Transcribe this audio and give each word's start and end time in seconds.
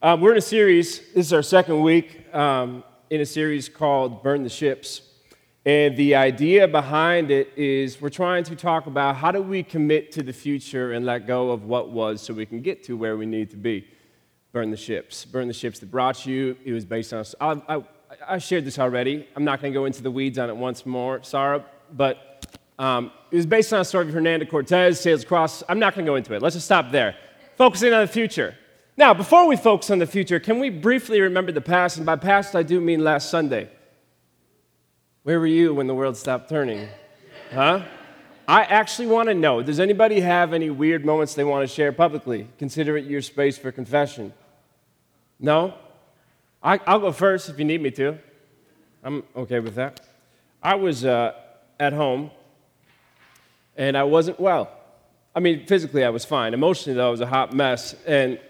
Um, 0.00 0.20
we're 0.20 0.30
in 0.30 0.38
a 0.38 0.40
series, 0.40 1.00
this 1.12 1.26
is 1.26 1.32
our 1.32 1.42
second 1.42 1.82
week 1.82 2.32
um, 2.32 2.84
in 3.10 3.20
a 3.20 3.26
series 3.26 3.68
called 3.68 4.22
Burn 4.22 4.44
the 4.44 4.48
Ships. 4.48 5.02
And 5.66 5.96
the 5.96 6.14
idea 6.14 6.68
behind 6.68 7.32
it 7.32 7.52
is 7.56 8.00
we're 8.00 8.08
trying 8.08 8.44
to 8.44 8.54
talk 8.54 8.86
about 8.86 9.16
how 9.16 9.32
do 9.32 9.42
we 9.42 9.64
commit 9.64 10.12
to 10.12 10.22
the 10.22 10.32
future 10.32 10.92
and 10.92 11.04
let 11.04 11.26
go 11.26 11.50
of 11.50 11.64
what 11.64 11.90
was 11.90 12.22
so 12.22 12.32
we 12.32 12.46
can 12.46 12.62
get 12.62 12.84
to 12.84 12.96
where 12.96 13.16
we 13.16 13.26
need 13.26 13.50
to 13.50 13.56
be. 13.56 13.88
Burn 14.52 14.70
the 14.70 14.76
ships. 14.76 15.24
Burn 15.24 15.48
the 15.48 15.52
ships 15.52 15.80
that 15.80 15.90
brought 15.90 16.24
you. 16.24 16.56
It 16.64 16.72
was 16.72 16.84
based 16.84 17.12
on, 17.12 17.24
I, 17.40 17.76
I, 17.76 17.82
I 18.28 18.38
shared 18.38 18.64
this 18.64 18.78
already. 18.78 19.26
I'm 19.34 19.42
not 19.42 19.60
going 19.60 19.72
to 19.72 19.76
go 19.76 19.86
into 19.86 20.04
the 20.04 20.12
weeds 20.12 20.38
on 20.38 20.48
it 20.48 20.56
once 20.56 20.86
more, 20.86 21.24
Sarah, 21.24 21.64
but 21.92 22.46
um, 22.78 23.10
it 23.32 23.36
was 23.36 23.46
based 23.46 23.72
on 23.72 23.80
a 23.80 23.84
story 23.84 24.06
of 24.06 24.14
Hernando 24.14 24.46
Cortez, 24.46 25.00
sails 25.00 25.24
across. 25.24 25.64
I'm 25.68 25.80
not 25.80 25.96
going 25.96 26.06
to 26.06 26.10
go 26.12 26.14
into 26.14 26.34
it. 26.34 26.40
Let's 26.40 26.54
just 26.54 26.66
stop 26.66 26.92
there. 26.92 27.16
Focusing 27.56 27.92
on 27.92 28.02
the 28.02 28.06
future. 28.06 28.54
Now, 28.98 29.14
before 29.14 29.46
we 29.46 29.54
focus 29.54 29.90
on 29.90 30.00
the 30.00 30.08
future, 30.08 30.40
can 30.40 30.58
we 30.58 30.70
briefly 30.70 31.20
remember 31.20 31.52
the 31.52 31.60
past? 31.60 31.98
And 31.98 32.04
by 32.04 32.16
past, 32.16 32.56
I 32.56 32.64
do 32.64 32.80
mean 32.80 33.04
last 33.04 33.30
Sunday. 33.30 33.70
Where 35.22 35.38
were 35.38 35.46
you 35.46 35.72
when 35.72 35.86
the 35.86 35.94
world 35.94 36.16
stopped 36.16 36.48
turning? 36.48 36.88
Huh? 37.52 37.82
I 38.48 38.64
actually 38.64 39.06
want 39.06 39.28
to 39.28 39.34
know 39.34 39.62
does 39.62 39.78
anybody 39.78 40.18
have 40.18 40.52
any 40.52 40.68
weird 40.68 41.06
moments 41.06 41.34
they 41.34 41.44
want 41.44 41.68
to 41.68 41.72
share 41.72 41.92
publicly? 41.92 42.48
Consider 42.58 42.96
it 42.96 43.04
your 43.04 43.22
space 43.22 43.56
for 43.56 43.70
confession. 43.70 44.32
No? 45.38 45.74
I, 46.60 46.78
will 46.92 46.98
go 46.98 47.12
first 47.12 47.48
if 47.48 47.56
you 47.56 47.64
need 47.64 47.80
me 47.80 47.92
to. 47.92 48.18
I'm 49.04 49.22
okay 49.36 49.60
with 49.60 49.76
that. 49.76 50.00
I 50.60 50.74
was 50.74 51.04
uh, 51.04 51.34
at 51.78 51.92
home 51.92 52.32
and 53.76 53.96
I 53.96 54.02
wasn't 54.02 54.40
well. 54.40 54.72
I 55.36 55.38
mean, 55.38 55.66
physically, 55.66 56.02
I 56.04 56.10
was 56.10 56.24
fine. 56.24 56.52
Emotionally, 56.52 56.96
though, 56.96 57.06
I 57.06 57.10
was 57.12 57.20
a 57.20 57.28
hot 57.28 57.52
mess. 57.52 57.94
And 58.04 58.40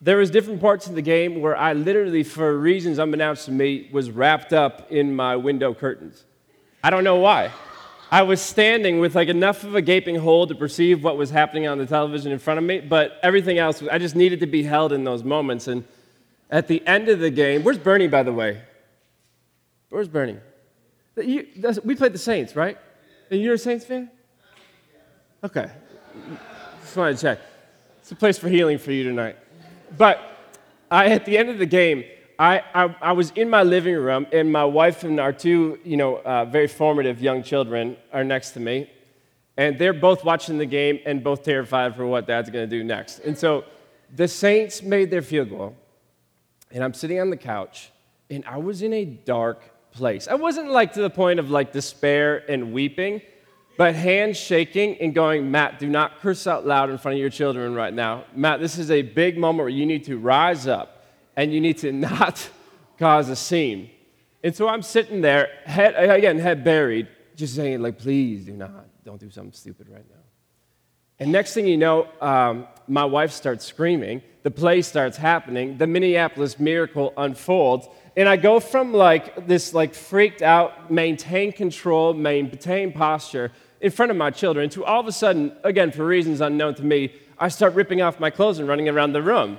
there 0.00 0.16
was 0.16 0.30
different 0.30 0.60
parts 0.60 0.86
of 0.86 0.94
the 0.94 1.02
game 1.02 1.40
where 1.40 1.56
I 1.56 1.74
literally, 1.74 2.22
for 2.22 2.56
reasons 2.56 2.98
unbeknownst 2.98 3.44
to 3.46 3.52
me, 3.52 3.88
was 3.92 4.10
wrapped 4.10 4.52
up 4.52 4.90
in 4.90 5.14
my 5.14 5.36
window 5.36 5.74
curtains. 5.74 6.24
I 6.82 6.88
don't 6.88 7.04
know 7.04 7.16
why. 7.16 7.50
I 8.10 8.22
was 8.22 8.40
standing 8.40 8.98
with 8.98 9.14
like 9.14 9.28
enough 9.28 9.62
of 9.62 9.74
a 9.74 9.82
gaping 9.82 10.16
hole 10.16 10.46
to 10.46 10.54
perceive 10.54 11.04
what 11.04 11.16
was 11.16 11.30
happening 11.30 11.68
on 11.68 11.78
the 11.78 11.86
television 11.86 12.32
in 12.32 12.38
front 12.38 12.58
of 12.58 12.64
me, 12.64 12.80
but 12.80 13.20
everything 13.22 13.58
else, 13.58 13.82
I 13.90 13.98
just 13.98 14.16
needed 14.16 14.40
to 14.40 14.46
be 14.46 14.62
held 14.62 14.92
in 14.92 15.04
those 15.04 15.22
moments. 15.22 15.68
And 15.68 15.84
at 16.50 16.66
the 16.66 16.84
end 16.86 17.08
of 17.08 17.20
the 17.20 17.30
game, 17.30 17.62
where's 17.62 17.78
Bernie, 17.78 18.08
by 18.08 18.22
the 18.22 18.32
way? 18.32 18.62
Where's 19.90 20.08
Bernie? 20.08 20.38
You, 21.16 21.46
we 21.84 21.94
played 21.94 22.14
the 22.14 22.18
Saints, 22.18 22.56
right? 22.56 22.78
And 23.30 23.40
you're 23.40 23.54
a 23.54 23.58
Saints 23.58 23.84
fan? 23.84 24.10
Okay. 25.44 25.70
Just 26.80 26.96
wanted 26.96 27.16
to 27.16 27.22
check. 27.22 27.38
It's 28.00 28.10
a 28.10 28.16
place 28.16 28.38
for 28.38 28.48
healing 28.48 28.78
for 28.78 28.92
you 28.92 29.04
tonight. 29.04 29.36
But 29.96 30.20
I, 30.90 31.06
at 31.06 31.24
the 31.24 31.38
end 31.38 31.48
of 31.50 31.58
the 31.58 31.66
game, 31.66 32.04
I, 32.38 32.62
I, 32.74 32.96
I, 33.02 33.12
was 33.12 33.32
in 33.32 33.50
my 33.50 33.62
living 33.62 33.94
room, 33.94 34.26
and 34.32 34.50
my 34.50 34.64
wife 34.64 35.04
and 35.04 35.20
our 35.20 35.32
two, 35.32 35.78
you 35.84 35.96
know, 35.98 36.16
uh, 36.16 36.46
very 36.46 36.68
formative 36.68 37.20
young 37.20 37.42
children 37.42 37.96
are 38.12 38.24
next 38.24 38.52
to 38.52 38.60
me, 38.60 38.90
and 39.58 39.78
they're 39.78 39.92
both 39.92 40.24
watching 40.24 40.56
the 40.56 40.66
game 40.66 41.00
and 41.04 41.22
both 41.22 41.42
terrified 41.42 41.94
for 41.94 42.06
what 42.06 42.26
Dad's 42.26 42.48
going 42.48 42.68
to 42.68 42.78
do 42.78 42.82
next. 42.82 43.18
And 43.18 43.36
so, 43.36 43.64
the 44.14 44.26
Saints 44.26 44.82
made 44.82 45.10
their 45.10 45.22
field 45.22 45.50
goal, 45.50 45.76
and 46.70 46.82
I'm 46.82 46.94
sitting 46.94 47.20
on 47.20 47.30
the 47.30 47.36
couch, 47.36 47.90
and 48.30 48.44
I 48.46 48.56
was 48.56 48.82
in 48.82 48.92
a 48.94 49.04
dark 49.04 49.60
place. 49.92 50.26
I 50.26 50.34
wasn't 50.34 50.70
like 50.70 50.94
to 50.94 51.02
the 51.02 51.10
point 51.10 51.40
of 51.40 51.50
like 51.50 51.72
despair 51.72 52.50
and 52.50 52.72
weeping, 52.72 53.20
but 53.76 53.94
hands 53.94 54.36
shaking 54.36 54.96
and 54.98 55.14
going, 55.14 55.50
Matt, 55.50 55.78
do 55.78 55.88
not 55.88 56.20
curse 56.20 56.46
out 56.46 56.66
loud 56.66 56.90
in 56.90 56.98
front 56.98 57.14
of 57.14 57.20
your 57.20 57.30
children 57.30 57.74
right 57.74 57.94
now. 57.94 58.24
Matt, 58.34 58.60
this 58.60 58.78
is 58.78 58.90
a 58.90 59.02
big 59.02 59.38
moment 59.38 59.60
where 59.60 59.68
you 59.68 59.86
need 59.86 60.04
to 60.04 60.18
rise 60.18 60.66
up 60.66 61.04
and 61.36 61.52
you 61.52 61.60
need 61.60 61.78
to 61.78 61.92
not 62.10 62.48
cause 62.98 63.28
a 63.28 63.36
scene. 63.36 63.90
And 64.42 64.54
so 64.54 64.68
I'm 64.68 64.82
sitting 64.82 65.20
there, 65.20 65.48
head, 65.64 65.94
again, 65.96 66.38
head 66.38 66.64
buried, 66.64 67.08
just 67.36 67.54
saying, 67.54 67.82
like, 67.82 67.98
please 67.98 68.44
do 68.44 68.52
not, 68.52 68.86
don't 69.04 69.20
do 69.20 69.30
something 69.30 69.52
stupid 69.52 69.88
right 69.88 70.08
now. 70.08 70.16
And 71.18 71.30
next 71.30 71.52
thing 71.52 71.66
you 71.66 71.76
know, 71.76 72.08
um, 72.22 72.66
my 72.88 73.04
wife 73.04 73.32
starts 73.32 73.66
screaming. 73.66 74.22
The 74.42 74.50
play 74.50 74.80
starts 74.80 75.18
happening. 75.18 75.76
The 75.76 75.86
Minneapolis 75.86 76.58
miracle 76.58 77.12
unfolds. 77.16 77.88
And 78.16 78.26
I 78.26 78.36
go 78.36 78.58
from 78.58 78.94
like 78.94 79.46
this 79.46 79.74
like 79.74 79.94
freaked 79.94 80.40
out, 80.40 80.90
maintain 80.90 81.52
control, 81.52 82.14
maintain 82.14 82.92
posture 82.92 83.52
in 83.80 83.90
front 83.90 84.10
of 84.10 84.16
my 84.16 84.30
children 84.30 84.68
to 84.70 84.84
all 84.84 85.00
of 85.00 85.06
a 85.06 85.12
sudden, 85.12 85.52
again, 85.64 85.90
for 85.90 86.04
reasons 86.04 86.40
unknown 86.40 86.74
to 86.74 86.84
me, 86.84 87.12
I 87.38 87.48
start 87.48 87.74
ripping 87.74 88.02
off 88.02 88.20
my 88.20 88.30
clothes 88.30 88.58
and 88.58 88.68
running 88.68 88.88
around 88.88 89.12
the 89.12 89.22
room. 89.22 89.58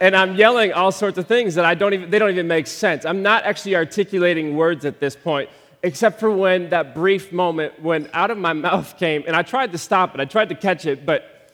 And 0.00 0.14
I'm 0.14 0.36
yelling 0.36 0.72
all 0.72 0.92
sorts 0.92 1.18
of 1.18 1.26
things 1.26 1.54
that 1.56 1.64
I 1.64 1.74
don't 1.74 1.94
even, 1.94 2.10
they 2.10 2.18
don't 2.18 2.30
even 2.30 2.46
make 2.46 2.66
sense. 2.66 3.04
I'm 3.04 3.22
not 3.22 3.44
actually 3.44 3.74
articulating 3.74 4.56
words 4.56 4.84
at 4.84 5.00
this 5.00 5.16
point, 5.16 5.48
except 5.82 6.20
for 6.20 6.30
when 6.30 6.70
that 6.70 6.94
brief 6.94 7.32
moment 7.32 7.80
when 7.80 8.08
out 8.12 8.30
of 8.30 8.38
my 8.38 8.52
mouth 8.68 8.96
came, 8.98 9.24
and 9.26 9.34
I 9.34 9.42
tried 9.42 9.72
to 9.72 9.78
stop 9.78 10.14
it, 10.14 10.20
I 10.20 10.24
tried 10.24 10.50
to 10.50 10.54
catch 10.54 10.86
it, 10.86 11.06
but 11.06 11.52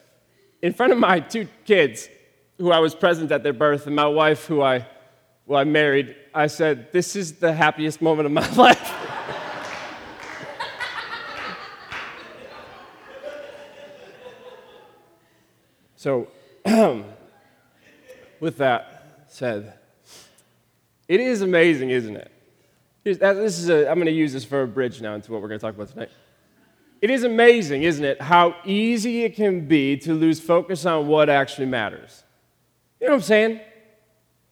in 0.60 0.72
front 0.72 0.92
of 0.92 0.98
my 0.98 1.20
two 1.20 1.46
kids, 1.64 2.08
who 2.58 2.70
I 2.70 2.78
was 2.78 2.94
present 2.94 3.30
at 3.32 3.42
their 3.42 3.52
birth, 3.52 3.86
and 3.86 3.96
my 3.96 4.06
wife, 4.06 4.46
who 4.46 4.62
I, 4.62 4.86
who 5.46 5.54
I 5.54 5.64
married, 5.64 6.14
I 6.34 6.46
said, 6.48 6.92
This 6.92 7.16
is 7.16 7.34
the 7.34 7.52
happiest 7.52 8.00
moment 8.02 8.26
of 8.26 8.32
my 8.32 8.48
life. 8.56 9.03
So, 16.04 16.28
with 18.38 18.58
that 18.58 19.24
said, 19.26 19.72
it 21.08 21.18
is 21.18 21.40
amazing, 21.40 21.88
isn't 21.88 22.14
it? 22.14 22.30
This 23.04 23.58
is 23.58 23.70
a, 23.70 23.88
I'm 23.88 23.94
going 23.94 24.04
to 24.04 24.12
use 24.12 24.34
this 24.34 24.44
for 24.44 24.60
a 24.60 24.68
bridge 24.68 25.00
now 25.00 25.14
into 25.14 25.32
what 25.32 25.40
we're 25.40 25.48
going 25.48 25.60
to 25.60 25.64
talk 25.64 25.74
about 25.74 25.88
tonight. 25.88 26.10
It 27.00 27.08
is 27.08 27.24
amazing, 27.24 27.84
isn't 27.84 28.04
it, 28.04 28.20
how 28.20 28.54
easy 28.66 29.24
it 29.24 29.34
can 29.34 29.66
be 29.66 29.96
to 30.00 30.12
lose 30.12 30.40
focus 30.40 30.84
on 30.84 31.06
what 31.06 31.30
actually 31.30 31.68
matters. 31.68 32.22
You 33.00 33.06
know 33.06 33.14
what 33.14 33.20
I'm 33.20 33.22
saying? 33.22 33.60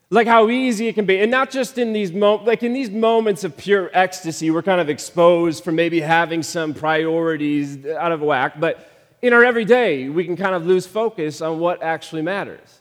Like 0.09 0.27
how 0.27 0.49
easy 0.49 0.89
it 0.89 0.95
can 0.95 1.05
be. 1.05 1.21
And 1.21 1.31
not 1.31 1.51
just 1.51 1.77
in 1.77 1.93
these 1.93 2.13
moments, 2.13 2.47
like 2.47 2.63
in 2.63 2.73
these 2.73 2.89
moments 2.89 3.45
of 3.45 3.59
pure 3.59 3.91
ecstasy, 3.93 4.51
we're 4.51 4.63
kind 4.63 4.81
of 4.81 4.89
exposed 4.89 5.65
for 5.65 5.71
maybe 5.71 6.01
having 6.01 6.43
some 6.43 6.73
priorities 6.73 7.85
out 7.85 8.13
of 8.13 8.23
whack, 8.23 8.59
but 8.59 8.89
in 9.23 9.33
our 9.33 9.45
everyday, 9.45 10.09
we 10.09 10.25
can 10.25 10.37
kind 10.37 10.55
of 10.55 10.67
lose 10.67 10.85
focus 10.85 11.41
on 11.41 11.61
what 11.61 11.81
actually 11.81 12.23
matters. 12.23 12.81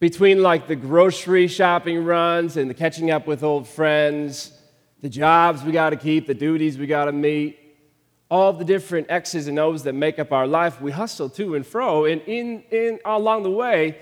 Between 0.00 0.42
like 0.42 0.66
the 0.66 0.76
grocery 0.76 1.46
shopping 1.46 2.04
runs 2.04 2.56
and 2.56 2.68
the 2.68 2.74
catching 2.74 3.12
up 3.12 3.28
with 3.28 3.44
old 3.44 3.66
friends, 3.66 4.52
the 5.00 5.08
jobs 5.08 5.62
we 5.62 5.70
got 5.70 5.90
to 5.90 5.96
keep, 5.96 6.26
the 6.26 6.34
duties 6.34 6.78
we 6.78 6.88
got 6.88 7.04
to 7.04 7.12
meet, 7.12 7.58
all 8.28 8.52
the 8.52 8.64
different 8.64 9.06
X's 9.08 9.46
and 9.46 9.58
O's 9.58 9.84
that 9.84 9.94
make 9.94 10.18
up 10.18 10.32
our 10.32 10.46
life, 10.46 10.80
we 10.80 10.90
hustle 10.90 11.30
to 11.30 11.54
and 11.54 11.64
fro. 11.64 12.04
And 12.04 12.20
in, 12.22 12.64
in, 12.70 12.98
along 13.04 13.44
the 13.44 13.50
way, 13.50 13.98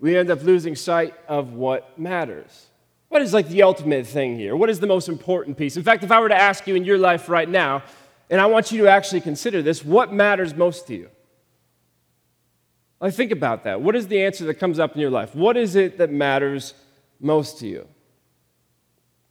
we 0.00 0.16
end 0.16 0.30
up 0.30 0.42
losing 0.42 0.74
sight 0.74 1.14
of 1.28 1.52
what 1.52 1.98
matters. 1.98 2.66
What 3.08 3.22
is 3.22 3.32
like 3.32 3.48
the 3.48 3.62
ultimate 3.62 4.06
thing 4.06 4.36
here? 4.36 4.56
What 4.56 4.68
is 4.68 4.80
the 4.80 4.86
most 4.86 5.08
important 5.08 5.56
piece? 5.56 5.76
In 5.76 5.82
fact, 5.82 6.02
if 6.02 6.10
I 6.10 6.20
were 6.20 6.28
to 6.28 6.40
ask 6.40 6.66
you 6.66 6.74
in 6.74 6.84
your 6.84 6.98
life 6.98 7.28
right 7.28 7.48
now, 7.48 7.82
and 8.28 8.40
I 8.40 8.46
want 8.46 8.70
you 8.70 8.82
to 8.82 8.90
actually 8.90 9.20
consider 9.20 9.62
this, 9.62 9.84
what 9.84 10.12
matters 10.12 10.54
most 10.54 10.86
to 10.88 10.94
you? 10.94 11.08
Like, 13.00 13.14
think 13.14 13.32
about 13.32 13.64
that. 13.64 13.80
What 13.80 13.96
is 13.96 14.08
the 14.08 14.22
answer 14.22 14.44
that 14.44 14.54
comes 14.54 14.78
up 14.78 14.94
in 14.94 15.00
your 15.00 15.10
life? 15.10 15.34
What 15.34 15.56
is 15.56 15.74
it 15.74 15.98
that 15.98 16.10
matters 16.10 16.74
most 17.18 17.58
to 17.60 17.66
you? 17.66 17.88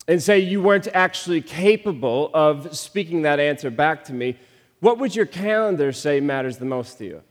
And 0.07 0.21
say 0.21 0.39
you 0.39 0.61
weren't 0.61 0.87
actually 0.93 1.41
capable 1.41 2.31
of 2.33 2.75
speaking 2.75 3.21
that 3.21 3.39
answer 3.39 3.69
back 3.69 4.03
to 4.05 4.13
me. 4.13 4.39
What 4.79 4.97
would 4.97 5.15
your 5.15 5.27
calendar 5.27 5.91
say 5.91 6.19
matters 6.19 6.57
the 6.57 6.65
most 6.65 6.97
to 6.97 7.05
you? 7.05 7.21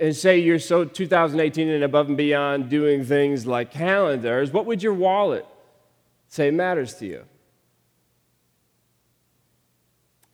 And 0.00 0.16
say 0.16 0.38
you're 0.38 0.58
so 0.58 0.84
2018 0.84 1.68
and 1.68 1.84
above 1.84 2.08
and 2.08 2.16
beyond 2.16 2.68
doing 2.68 3.04
things 3.04 3.46
like 3.46 3.70
calendars, 3.70 4.50
what 4.50 4.66
would 4.66 4.82
your 4.82 4.94
wallet 4.94 5.46
say 6.26 6.50
matters 6.50 6.94
to 6.94 7.06
you? 7.06 7.24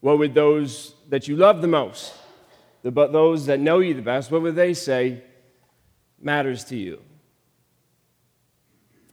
What 0.00 0.18
would 0.18 0.32
those 0.32 0.94
that 1.10 1.28
you 1.28 1.36
love 1.36 1.60
the 1.60 1.68
most 1.68 2.14
but 2.82 3.12
those 3.12 3.46
that 3.46 3.60
know 3.60 3.78
you 3.78 3.94
the 3.94 4.02
best, 4.02 4.30
what 4.30 4.42
would 4.42 4.56
they 4.56 4.74
say 4.74 5.22
matters 6.20 6.64
to 6.64 6.76
you? 6.76 7.00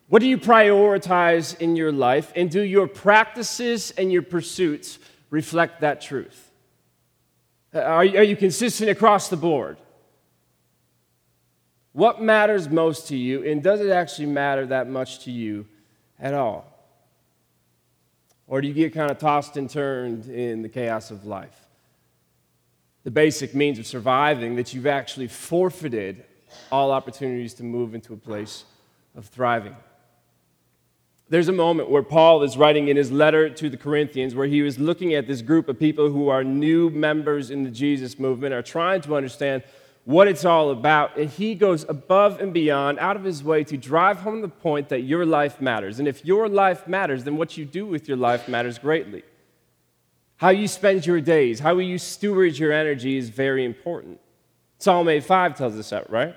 What 0.08 0.22
do 0.22 0.28
you 0.28 0.40
prioritize 0.40 1.60
in 1.60 1.76
your 1.76 1.92
life? 1.92 2.34
And 2.36 2.50
do 2.50 2.62
your 2.62 2.88
practices 2.88 3.92
and 3.92 4.12
your 4.12 4.24
pursuits 4.24 4.98
reflect 5.30 5.82
that 5.82 6.02
truth? 6.02 6.50
Uh, 7.74 7.82
are 7.82 8.06
you, 8.06 8.18
are 8.18 8.24
you 8.24 8.36
consistent 8.36 8.90
across 8.90 9.30
the 9.30 9.38
board? 9.38 9.78
What 11.92 12.22
matters 12.22 12.70
most 12.70 13.08
to 13.10 13.16
you, 13.16 13.44
and 13.44 13.62
does 13.62 13.82
it 13.82 13.92
actually 13.92 14.28
matter 14.28 14.66
that 14.68 14.90
much 14.90 15.26
to 15.26 15.32
you 15.32 15.68
at 16.20 16.34
all? 16.34 16.66
Or 18.48 18.62
do 18.62 18.68
you 18.68 18.74
get 18.74 18.94
kind 18.94 19.12
of 19.12 19.20
tossed 19.20 19.58
and 19.58 19.70
turned 19.70 20.28
in 20.28 20.64
the 20.64 20.70
chaos 20.70 21.12
of 21.12 21.26
life? 21.26 21.69
The 23.10 23.14
basic 23.14 23.56
means 23.56 23.80
of 23.80 23.88
surviving 23.88 24.56
that 24.56 24.72
you've 24.72 24.86
actually 24.86 25.26
forfeited 25.26 26.24
all 26.72 26.92
opportunities 26.92 27.56
to 27.56 27.64
move 27.64 27.96
into 27.96 28.14
a 28.14 28.16
place 28.16 28.66
of 29.16 29.26
thriving. 29.26 29.76
There's 31.28 31.48
a 31.48 31.52
moment 31.52 31.90
where 31.90 32.04
Paul 32.04 32.44
is 32.44 32.56
writing 32.56 32.88
in 32.88 32.98
his 32.98 33.12
letter 33.12 33.50
to 33.50 33.68
the 33.68 33.78
Corinthians 33.78 34.36
where 34.36 34.46
he 34.46 34.62
was 34.62 34.78
looking 34.78 35.16
at 35.16 35.26
this 35.26 35.42
group 35.42 35.70
of 35.70 35.80
people 35.80 36.12
who 36.12 36.30
are 36.30 36.44
new 36.44 36.92
members 36.92 37.50
in 37.50 37.64
the 37.64 37.72
Jesus 37.72 38.20
movement, 38.20 38.54
are 38.54 38.62
trying 38.62 39.02
to 39.02 39.16
understand 39.16 39.64
what 40.06 40.28
it's 40.28 40.46
all 40.46 40.70
about. 40.70 41.18
And 41.18 41.32
he 41.32 41.56
goes 41.56 41.88
above 41.90 42.40
and 42.40 42.54
beyond, 42.54 43.00
out 43.00 43.16
of 43.16 43.24
his 43.24 43.44
way 43.44 43.64
to 43.64 43.76
drive 43.76 44.20
home 44.20 44.42
the 44.42 44.50
point 44.50 44.90
that 44.90 45.02
your 45.02 45.26
life 45.26 45.60
matters. 45.60 45.98
And 45.98 46.08
if 46.08 46.24
your 46.24 46.48
life 46.48 46.88
matters, 46.88 47.24
then 47.24 47.38
what 47.38 47.58
you 47.58 47.66
do 47.66 47.88
with 47.88 48.08
your 48.08 48.18
life 48.18 48.48
matters 48.48 48.78
greatly. 48.78 49.24
How 50.40 50.50
you 50.50 50.68
spend 50.68 51.06
your 51.06 51.22
days, 51.22 51.60
how 51.60 51.78
you 51.78 51.98
steward 51.98 52.58
your 52.58 52.72
energy 52.72 53.18
is 53.18 53.30
very 53.30 53.66
important. 53.66 54.20
Psalm 54.78 55.08
85 55.08 55.58
tells 55.58 55.78
us 55.78 55.90
that, 55.90 56.10
right? 56.10 56.34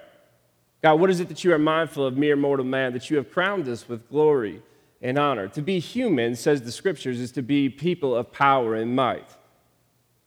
God, 0.83 0.99
what 0.99 1.09
is 1.09 1.21
it 1.21 1.29
that 1.29 1.45
you 1.45 1.53
are 1.53 1.59
mindful 1.59 2.05
of, 2.05 2.17
mere 2.17 2.35
mortal 2.35 2.67
man, 2.67 2.93
that 2.93 3.09
you 3.09 3.17
have 3.17 3.31
crowned 3.31 3.69
us 3.69 3.89
with 3.89 4.09
glory 4.09 4.61
and 5.01 5.19
honor? 5.19 5.47
To 5.49 5.63
be 5.63 5.79
human, 5.79 6.35
says 6.35 6.63
the 6.63 6.73
scriptures, 6.73 7.21
is 7.21 7.31
to 7.33 7.43
be 7.43 7.69
people 7.69 8.17
of 8.17 8.33
power 8.33 8.75
and 8.75 8.97
might, 8.97 9.29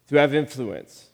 to 0.07 0.15
have 0.15 0.33
influence 0.33 1.09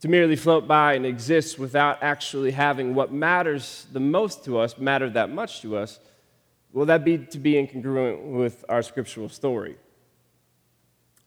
to 0.00 0.08
merely 0.08 0.36
float 0.36 0.66
by 0.66 0.94
and 0.94 1.04
exist 1.04 1.58
without 1.58 2.02
actually 2.02 2.50
having 2.50 2.94
what 2.94 3.12
matters 3.12 3.86
the 3.92 4.00
most 4.00 4.44
to 4.44 4.58
us 4.58 4.78
matter 4.78 5.10
that 5.10 5.30
much 5.30 5.60
to 5.60 5.76
us, 5.76 6.00
will 6.72 6.86
that 6.86 7.04
be 7.04 7.18
to 7.18 7.38
be 7.38 7.54
incongruent 7.54 8.22
with 8.32 8.64
our 8.68 8.82
scriptural 8.82 9.28
story? 9.28 9.76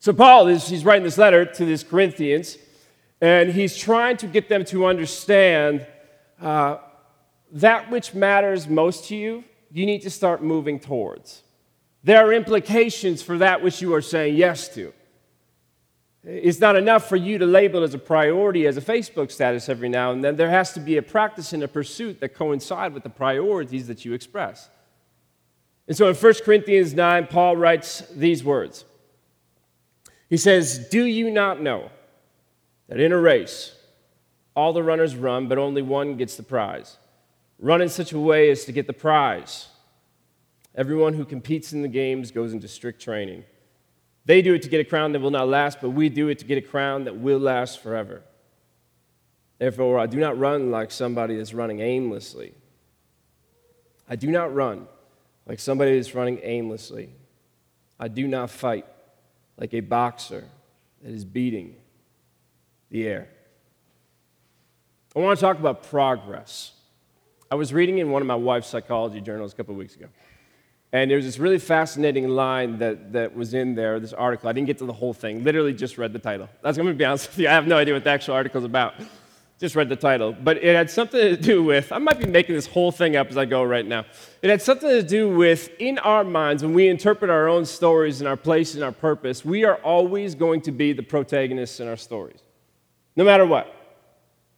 So, 0.04 0.12
Paul 0.12 0.50
is 0.50 0.68
he's 0.68 0.84
writing 0.84 1.06
this 1.06 1.18
letter 1.18 1.46
to 1.46 1.64
these 1.64 1.82
Corinthians, 1.82 2.58
and 3.22 3.50
he's 3.50 3.78
trying 3.78 4.18
to 4.18 4.28
get 4.28 4.50
them 4.50 4.66
to 4.66 4.86
understand 4.86 5.88
uh, 6.42 6.80
that 7.54 7.90
which 7.90 8.14
matters 8.14 8.68
most 8.68 9.06
to 9.06 9.16
you, 9.16 9.46
you 9.72 9.86
need 9.86 10.02
to 10.02 10.10
start 10.10 10.44
moving 10.44 10.78
towards. 10.78 11.44
There 12.04 12.18
are 12.18 12.34
implications 12.34 13.22
for 13.22 13.38
that 13.38 13.64
which 13.64 13.82
you 13.82 13.94
are 13.94 14.02
saying 14.02 14.36
yes 14.36 14.68
to. 14.76 14.92
It's 16.26 16.60
not 16.60 16.76
enough 16.76 17.08
for 17.08 17.16
you 17.16 17.38
to 17.38 17.46
label 17.46 17.82
as 17.82 17.94
a 17.94 17.98
priority 17.98 18.68
as 18.68 18.76
a 18.76 18.82
Facebook 18.82 19.32
status 19.32 19.70
every 19.70 19.88
now 19.88 20.12
and 20.12 20.22
then. 20.22 20.36
There 20.36 20.50
has 20.50 20.74
to 20.74 20.82
be 20.82 20.98
a 20.98 21.02
practice 21.02 21.54
and 21.54 21.64
a 21.64 21.68
pursuit 21.70 22.20
that 22.20 22.36
coincide 22.36 22.94
with 22.94 23.04
the 23.04 23.10
priorities 23.10 23.88
that 23.88 24.04
you 24.04 24.12
express. 24.12 24.70
And 25.88 25.96
so 25.96 26.10
in 26.10 26.16
1 26.16 26.34
Corinthians 26.44 26.94
9, 26.94 27.28
Paul 27.28 27.56
writes 27.56 28.02
these 28.14 28.44
words 28.44 28.84
He 30.34 30.38
says, 30.38 30.80
Do 30.90 31.06
you 31.06 31.30
not 31.30 31.62
know 31.62 31.92
that 32.88 33.00
in 33.00 33.12
a 33.12 33.18
race, 33.20 33.76
all 34.56 34.74
the 34.74 34.82
runners 34.82 35.16
run, 35.16 35.48
but 35.48 35.60
only 35.60 35.84
one 35.84 36.18
gets 36.18 36.38
the 36.38 36.42
prize? 36.42 36.98
Run 37.60 37.84
in 37.84 37.90
such 37.90 38.14
a 38.14 38.20
way 38.20 38.50
as 38.50 38.66
to 38.66 38.72
get 38.72 38.88
the 38.88 38.94
prize. 38.94 39.68
Everyone 40.74 41.14
who 41.14 41.24
competes 41.24 41.72
in 41.72 41.84
the 41.84 41.88
games 41.88 42.32
goes 42.32 42.52
into 42.52 42.68
strict 42.68 43.00
training. 43.00 43.44
They 44.26 44.42
do 44.42 44.56
it 44.56 44.64
to 44.64 44.70
get 44.70 44.80
a 44.80 44.84
crown 44.84 45.12
that 45.12 45.20
will 45.20 45.30
not 45.30 45.50
last, 45.50 45.80
but 45.80 45.92
we 45.92 46.10
do 46.10 46.30
it 46.30 46.40
to 46.40 46.46
get 46.46 46.58
a 46.58 46.68
crown 46.68 47.04
that 47.04 47.16
will 47.16 47.38
last 47.38 47.84
forever. 47.84 48.24
Therefore, 49.60 50.00
I 50.00 50.08
do 50.08 50.18
not 50.18 50.40
run 50.40 50.72
like 50.72 50.90
somebody 50.90 51.38
that's 51.38 51.54
running 51.54 51.80
aimlessly. 51.80 52.56
I 54.10 54.16
do 54.16 54.32
not 54.32 54.52
run 54.52 54.88
like 55.46 55.60
somebody 55.60 55.96
that's 55.96 56.16
running 56.16 56.40
aimlessly. 56.42 57.12
I 58.00 58.08
do 58.08 58.28
not 58.28 58.50
fight 58.50 58.88
like 59.58 59.74
a 59.74 59.80
boxer 59.80 60.48
that 61.02 61.12
is 61.12 61.26
beating 61.26 61.76
the 62.90 63.08
air. 63.08 63.28
I 65.16 65.20
want 65.20 65.38
to 65.38 65.42
talk 65.42 65.60
about 65.60 65.84
progress. 65.84 66.72
I 67.52 67.56
was 67.56 67.72
reading 67.72 68.00
in 68.00 68.10
one 68.10 68.22
of 68.22 68.28
my 68.28 68.36
wife's 68.36 68.68
psychology 68.68 69.22
journals 69.22 69.54
a 69.54 69.56
couple 69.56 69.74
of 69.74 69.78
weeks 69.78 69.96
ago. 69.96 70.08
And 70.92 71.10
there 71.10 71.18
was 71.18 71.26
this 71.26 71.40
really 71.40 71.60
fascinating 71.60 72.30
line 72.30 72.78
that, 72.80 73.14
that 73.14 73.36
was 73.36 73.54
in 73.54 73.74
there, 73.74 74.00
this 74.00 74.14
article. 74.14 74.48
I 74.48 74.54
didn't 74.54 74.68
get 74.68 74.78
to 74.80 74.86
the 74.86 74.94
whole 74.94 75.14
thing, 75.14 75.44
literally 75.44 75.74
just 75.74 75.98
read 75.98 76.14
the 76.14 76.20
title. 76.20 76.50
That's 76.62 76.78
going 76.78 76.88
to 76.88 76.94
be 76.94 77.06
honest 77.06 77.30
with 77.30 77.40
you. 77.40 77.48
I 77.48 77.52
have 77.52 77.68
no 77.68 77.78
idea 77.78 77.94
what 77.96 78.04
the 78.04 78.12
actual 78.12 78.36
article 78.36 78.60
is 78.60 78.66
about. 78.66 78.94
Just 79.64 79.78
read 79.78 79.88
the 79.88 79.96
title. 79.96 80.34
But 80.34 80.58
it 80.58 80.76
had 80.76 80.90
something 80.90 81.22
to 81.22 81.38
do 81.38 81.64
with, 81.64 81.94
I 81.94 81.98
might 81.98 82.20
be 82.20 82.26
making 82.26 82.54
this 82.54 82.68
whole 82.68 82.92
thing 82.92 83.16
up 83.16 83.30
as 83.30 83.38
I 83.38 83.46
go 83.46 83.64
right 83.64 83.86
now. 83.86 84.04
It 84.42 84.50
had 84.50 84.62
something 84.62 84.90
to 84.90 85.02
do 85.02 85.34
with, 85.34 85.70
in 85.80 86.00
our 86.00 86.26
minds, 86.26 86.64
when 86.64 86.74
we 86.74 86.90
interpret 86.90 87.32
our 87.32 87.48
own 87.48 87.64
stories 87.66 88.20
and 88.20 88.28
our 88.28 88.36
place 88.36 88.76
and 88.76 88.84
our 88.84 88.92
purpose, 88.92 89.46
we 89.46 89.64
are 89.64 89.76
always 89.76 90.36
going 90.36 90.60
to 90.64 90.74
be 90.74 90.92
the 90.92 91.02
protagonists 91.02 91.80
in 91.80 91.88
our 91.88 91.96
stories, 91.96 92.40
no 93.16 93.24
matter 93.24 93.46
what. 93.46 93.74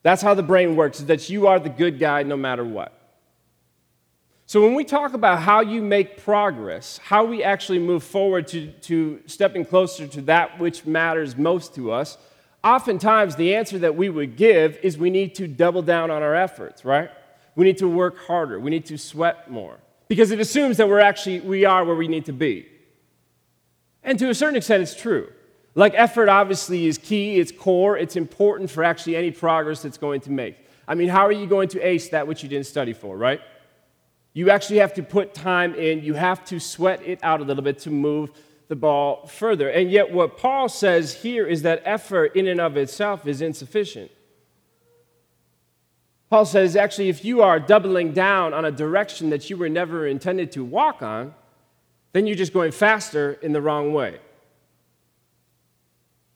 That's 0.02 0.24
how 0.24 0.34
the 0.34 0.42
brain 0.42 0.76
works, 0.76 1.00
is 1.00 1.06
that 1.06 1.30
you 1.30 1.46
are 1.46 1.60
the 1.60 1.70
good 1.70 2.00
guy 2.00 2.24
no 2.24 2.36
matter 2.36 2.66
what. 2.66 2.92
So, 4.48 4.60
when 4.64 4.74
we 4.74 4.84
talk 4.84 5.14
about 5.14 5.38
how 5.38 5.62
you 5.62 5.84
make 5.84 6.24
progress, 6.24 6.98
how 6.98 7.26
we 7.26 7.44
actually 7.44 7.78
move 7.78 8.04
forward 8.04 8.48
to, 8.48 8.72
to 8.72 9.22
stepping 9.28 9.66
closer 9.66 10.08
to 10.08 10.22
that 10.22 10.60
which 10.60 10.84
matters 10.84 11.38
most 11.38 11.76
to 11.76 11.92
us, 11.92 12.18
oftentimes 12.66 13.36
the 13.36 13.56
answer 13.56 13.80
that 13.80 13.96
we 13.96 14.10
would 14.10 14.36
give 14.36 14.78
is 14.82 14.98
we 14.98 15.10
need 15.10 15.36
to 15.36 15.48
double 15.48 15.82
down 15.82 16.10
on 16.12 16.24
our 16.24 16.36
efforts, 16.36 16.84
right? 16.84 17.10
We 17.56 17.64
need 17.64 17.78
to 17.78 17.88
work 17.88 18.18
harder. 18.26 18.60
We 18.60 18.72
need 18.72 18.86
to 18.88 18.98
sweat 18.98 19.50
more. 19.50 19.78
Because 20.08 20.32
it 20.32 20.40
assumes 20.40 20.78
that 20.78 20.90
we're 20.90 21.00
actually, 21.00 21.40
we 21.40 21.64
are 21.64 21.86
where 21.86 21.96
we 21.96 22.08
need 22.08 22.26
to 22.26 22.34
be. 22.34 22.68
And 24.04 24.20
to 24.20 24.30
a 24.30 24.36
certain 24.36 24.58
extent, 24.58 24.84
it's 24.84 24.96
true. 24.96 25.32
Like, 25.74 25.94
effort 25.96 26.30
obviously 26.30 26.88
is 26.88 26.98
key, 26.98 27.38
it's 27.38 27.52
core, 27.52 27.98
it's 27.98 28.16
important 28.16 28.70
for 28.70 28.84
actually 28.84 29.16
any 29.16 29.32
progress 29.32 29.82
that's 29.82 29.98
going 29.98 30.22
to 30.22 30.32
make. 30.32 30.58
I 30.88 30.96
mean, 30.96 31.10
how 31.10 31.26
are 31.26 31.32
you 31.32 31.48
going 31.48 31.70
to 31.70 31.82
ace 31.82 32.10
that 32.10 32.28
which 32.28 32.44
you 32.44 32.50
didn't 32.50 32.68
study 32.68 32.94
for, 32.94 33.18
right? 33.18 33.42
You 34.34 34.50
actually 34.52 34.80
have 34.80 34.94
to 34.96 35.04
put 35.04 35.34
time 35.34 35.76
in, 35.76 36.04
you 36.04 36.14
have 36.14 36.46
to 36.46 36.60
sweat 36.60 37.02
it 37.04 37.20
out 37.24 37.42
a 37.42 37.44
little 37.44 37.64
bit 37.64 37.80
to 37.80 37.90
move 37.90 38.32
the 38.68 38.76
ball 38.76 39.28
further. 39.28 39.70
And 39.70 39.92
yet, 39.92 40.12
what 40.12 40.38
Paul 40.38 40.70
says 40.70 41.14
here 41.14 41.46
is 41.46 41.62
that 41.62 41.82
effort 41.86 42.36
in 42.36 42.48
and 42.48 42.60
of 42.60 42.78
itself 42.78 43.28
is 43.28 43.42
insufficient. 43.42 44.12
Paul 46.30 46.46
says, 46.46 46.76
actually, 46.76 47.10
if 47.10 47.24
you 47.24 47.42
are 47.44 47.60
doubling 47.60 48.12
down 48.12 48.54
on 48.54 48.66
a 48.66 48.72
direction 48.72 49.30
that 49.30 49.50
you 49.50 49.58
were 49.58 49.70
never 49.70 50.08
intended 50.08 50.52
to 50.54 50.64
walk 50.64 51.04
on, 51.04 51.34
then 52.14 52.26
you're 52.26 52.36
just 52.36 52.54
going 52.54 52.72
faster 52.72 53.34
in 53.42 53.52
the 53.52 53.62
wrong 53.62 53.94
way. 53.94 54.20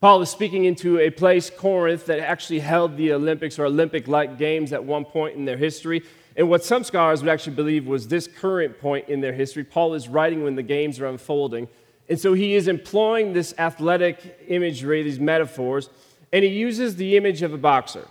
Paul 0.00 0.22
is 0.22 0.30
speaking 0.30 0.64
into 0.64 0.98
a 0.98 1.10
place, 1.10 1.50
Corinth, 1.50 2.06
that 2.06 2.20
actually 2.20 2.60
held 2.60 2.96
the 2.96 3.12
Olympics 3.12 3.58
or 3.58 3.66
Olympic 3.66 4.08
like 4.08 4.38
games 4.38 4.72
at 4.72 4.82
one 4.82 5.04
point 5.04 5.36
in 5.36 5.44
their 5.44 5.58
history. 5.58 6.02
And 6.36 6.48
what 6.48 6.64
some 6.64 6.84
scholars 6.84 7.22
would 7.22 7.28
actually 7.28 7.56
believe 7.56 7.86
was 7.86 8.08
this 8.08 8.26
current 8.26 8.78
point 8.78 9.08
in 9.08 9.20
their 9.20 9.34
history. 9.34 9.64
Paul 9.64 9.92
is 9.94 10.08
writing 10.08 10.42
when 10.42 10.54
the 10.54 10.62
games 10.62 11.00
are 11.00 11.06
unfolding. 11.06 11.68
And 12.10 12.18
so 12.18 12.34
he 12.34 12.54
is 12.54 12.66
employing 12.66 13.32
this 13.34 13.54
athletic 13.56 14.44
imagery, 14.48 15.04
these 15.04 15.20
metaphors, 15.20 15.88
and 16.32 16.44
he 16.44 16.50
uses 16.50 16.96
the 16.96 17.16
image 17.16 17.42
of 17.42 17.54
a 17.54 17.56
boxer. 17.56 18.08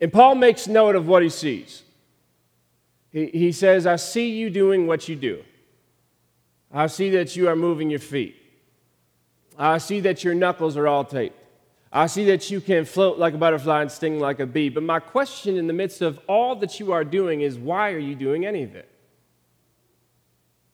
And 0.00 0.10
Paul 0.10 0.36
makes 0.36 0.66
note 0.66 0.96
of 0.96 1.06
what 1.06 1.22
he 1.22 1.28
sees. 1.28 1.82
He, 3.10 3.26
he 3.26 3.52
says, 3.52 3.86
I 3.86 3.96
see 3.96 4.30
you 4.30 4.48
doing 4.48 4.86
what 4.86 5.10
you 5.10 5.14
do. 5.14 5.44
I 6.72 6.86
see 6.86 7.10
that 7.10 7.36
you 7.36 7.48
are 7.48 7.56
moving 7.56 7.90
your 7.90 8.00
feet. 8.00 8.34
I 9.58 9.76
see 9.76 10.00
that 10.00 10.24
your 10.24 10.32
knuckles 10.32 10.78
are 10.78 10.88
all 10.88 11.04
taped. 11.04 11.36
I 11.92 12.06
see 12.06 12.24
that 12.26 12.50
you 12.50 12.62
can 12.62 12.86
float 12.86 13.18
like 13.18 13.34
a 13.34 13.38
butterfly 13.38 13.82
and 13.82 13.92
sting 13.92 14.18
like 14.18 14.40
a 14.40 14.46
bee. 14.46 14.70
But 14.70 14.84
my 14.84 15.00
question 15.00 15.58
in 15.58 15.66
the 15.66 15.74
midst 15.74 16.00
of 16.00 16.18
all 16.28 16.56
that 16.56 16.80
you 16.80 16.92
are 16.92 17.04
doing 17.04 17.42
is 17.42 17.58
why 17.58 17.90
are 17.90 17.98
you 17.98 18.14
doing 18.14 18.46
any 18.46 18.62
of 18.62 18.74
it? 18.74 18.88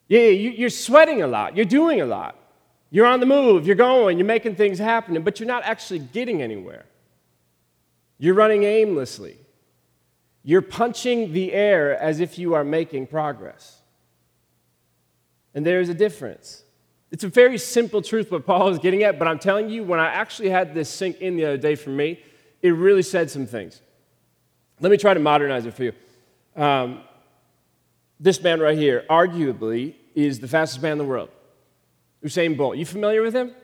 Yeah, 0.08 0.28
you're 0.28 0.70
sweating 0.70 1.22
a 1.22 1.26
lot. 1.26 1.56
You're 1.56 1.64
doing 1.64 2.00
a 2.00 2.06
lot. 2.06 2.36
You're 2.90 3.06
on 3.06 3.20
the 3.20 3.26
move. 3.26 3.66
You're 3.66 3.76
going. 3.76 4.18
You're 4.18 4.26
making 4.26 4.54
things 4.54 4.78
happen, 4.78 5.20
but 5.22 5.40
you're 5.40 5.48
not 5.48 5.64
actually 5.64 5.98
getting 5.98 6.42
anywhere. 6.42 6.84
You're 8.18 8.34
running 8.34 8.62
aimlessly. 8.62 9.36
You're 10.42 10.62
punching 10.62 11.32
the 11.32 11.52
air 11.52 11.98
as 11.98 12.20
if 12.20 12.38
you 12.38 12.54
are 12.54 12.62
making 12.62 13.08
progress. 13.08 13.80
And 15.54 15.66
there's 15.66 15.88
a 15.88 15.94
difference. 15.94 16.62
It's 17.10 17.24
a 17.24 17.28
very 17.28 17.58
simple 17.58 18.02
truth 18.02 18.30
what 18.30 18.46
Paul 18.46 18.68
is 18.68 18.78
getting 18.78 19.02
at, 19.02 19.18
but 19.18 19.26
I'm 19.26 19.38
telling 19.38 19.68
you, 19.68 19.82
when 19.82 19.98
I 19.98 20.06
actually 20.06 20.50
had 20.50 20.74
this 20.74 20.88
sink 20.88 21.20
in 21.20 21.36
the 21.36 21.44
other 21.46 21.56
day 21.56 21.74
for 21.74 21.90
me, 21.90 22.20
it 22.62 22.70
really 22.70 23.02
said 23.02 23.30
some 23.30 23.46
things. 23.46 23.80
Let 24.80 24.90
me 24.90 24.98
try 24.98 25.14
to 25.14 25.20
modernize 25.20 25.66
it 25.66 25.74
for 25.74 25.84
you. 25.84 25.92
Um, 26.54 27.00
this 28.18 28.42
man 28.42 28.60
right 28.60 28.76
here, 28.76 29.04
arguably, 29.10 29.94
is 30.14 30.40
the 30.40 30.48
fastest 30.48 30.82
man 30.82 30.92
in 30.92 30.98
the 30.98 31.04
world. 31.04 31.28
Usain 32.24 32.56
Bolt. 32.56 32.76
You 32.76 32.86
familiar 32.86 33.22
with 33.22 33.34
him? 33.34 33.54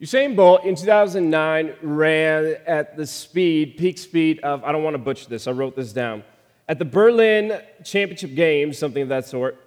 Usain 0.00 0.34
Bolt 0.34 0.64
in 0.64 0.74
2009 0.74 1.74
ran 1.82 2.56
at 2.66 2.96
the 2.96 3.06
speed, 3.06 3.76
peak 3.76 3.98
speed 3.98 4.40
of, 4.40 4.64
I 4.64 4.72
don't 4.72 4.82
want 4.82 4.94
to 4.94 4.98
butcher 4.98 5.28
this, 5.28 5.46
I 5.46 5.50
wrote 5.50 5.76
this 5.76 5.92
down. 5.92 6.24
At 6.66 6.78
the 6.78 6.86
Berlin 6.86 7.60
Championship 7.84 8.34
Games, 8.34 8.78
something 8.78 9.02
of 9.02 9.10
that 9.10 9.26
sort, 9.26 9.58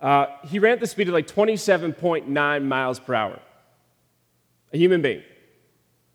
uh, 0.00 0.26
he 0.44 0.58
ran 0.58 0.72
at 0.72 0.80
the 0.80 0.88
speed 0.88 1.06
of 1.06 1.14
like 1.14 1.28
27.9 1.28 2.64
miles 2.64 2.98
per 2.98 3.14
hour. 3.14 3.38
A 4.72 4.78
human 4.78 5.02
being. 5.02 5.22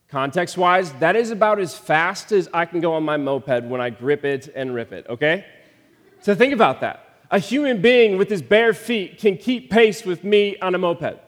Context 0.09 0.57
wise, 0.57 0.91
that 0.93 1.15
is 1.15 1.31
about 1.31 1.59
as 1.59 1.77
fast 1.77 2.31
as 2.31 2.49
I 2.53 2.65
can 2.65 2.81
go 2.81 2.93
on 2.93 3.03
my 3.03 3.17
moped 3.17 3.63
when 3.65 3.79
I 3.79 3.89
grip 3.89 4.25
it 4.25 4.49
and 4.53 4.75
rip 4.75 4.91
it, 4.91 5.05
okay? 5.09 5.45
So 6.21 6.35
think 6.35 6.53
about 6.53 6.81
that. 6.81 7.04
A 7.35 7.37
human 7.37 7.81
being 7.81 8.17
with 8.17 8.29
his 8.29 8.41
bare 8.41 8.73
feet 8.73 9.17
can 9.17 9.35
keep 9.35 9.69
pace 9.69 10.05
with 10.05 10.23
me 10.23 10.57
on 10.59 10.73
a 10.73 10.77
moped. 10.77 11.19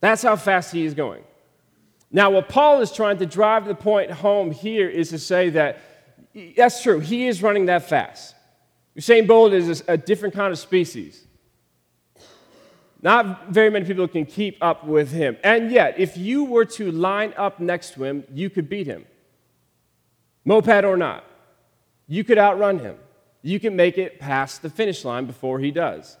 That's 0.00 0.22
how 0.22 0.34
fast 0.34 0.72
he 0.72 0.84
is 0.84 0.92
going. 0.92 1.22
Now, 2.10 2.30
what 2.30 2.48
Paul 2.48 2.80
is 2.80 2.90
trying 2.90 3.18
to 3.18 3.26
drive 3.26 3.66
the 3.66 3.76
point 3.76 4.10
home 4.10 4.50
here 4.50 4.88
is 4.88 5.10
to 5.10 5.20
say 5.20 5.50
that 5.50 5.78
that's 6.56 6.82
true, 6.82 6.98
he 6.98 7.28
is 7.28 7.44
running 7.44 7.66
that 7.66 7.88
fast. 7.88 8.34
Usain 8.96 9.28
Bolt 9.28 9.52
is 9.52 9.84
a 9.86 9.96
different 9.96 10.34
kind 10.34 10.52
of 10.52 10.58
species. 10.58 11.24
Not 13.00 13.50
very 13.50 13.70
many 13.70 13.84
people 13.84 14.08
can 14.08 14.26
keep 14.26 14.58
up 14.60 14.84
with 14.84 15.12
him. 15.12 15.36
And 15.44 15.70
yet, 15.70 15.94
if 15.96 16.16
you 16.16 16.42
were 16.42 16.64
to 16.64 16.90
line 16.90 17.34
up 17.36 17.60
next 17.60 17.94
to 17.94 18.02
him, 18.02 18.24
you 18.34 18.50
could 18.50 18.68
beat 18.68 18.88
him. 18.88 19.06
Moped 20.44 20.84
or 20.84 20.96
not, 20.96 21.22
you 22.08 22.24
could 22.24 22.36
outrun 22.38 22.80
him. 22.80 22.96
You 23.42 23.60
can 23.60 23.76
make 23.76 23.98
it 23.98 24.18
past 24.18 24.62
the 24.62 24.70
finish 24.70 25.04
line 25.04 25.26
before 25.26 25.58
he 25.58 25.70
does. 25.70 26.16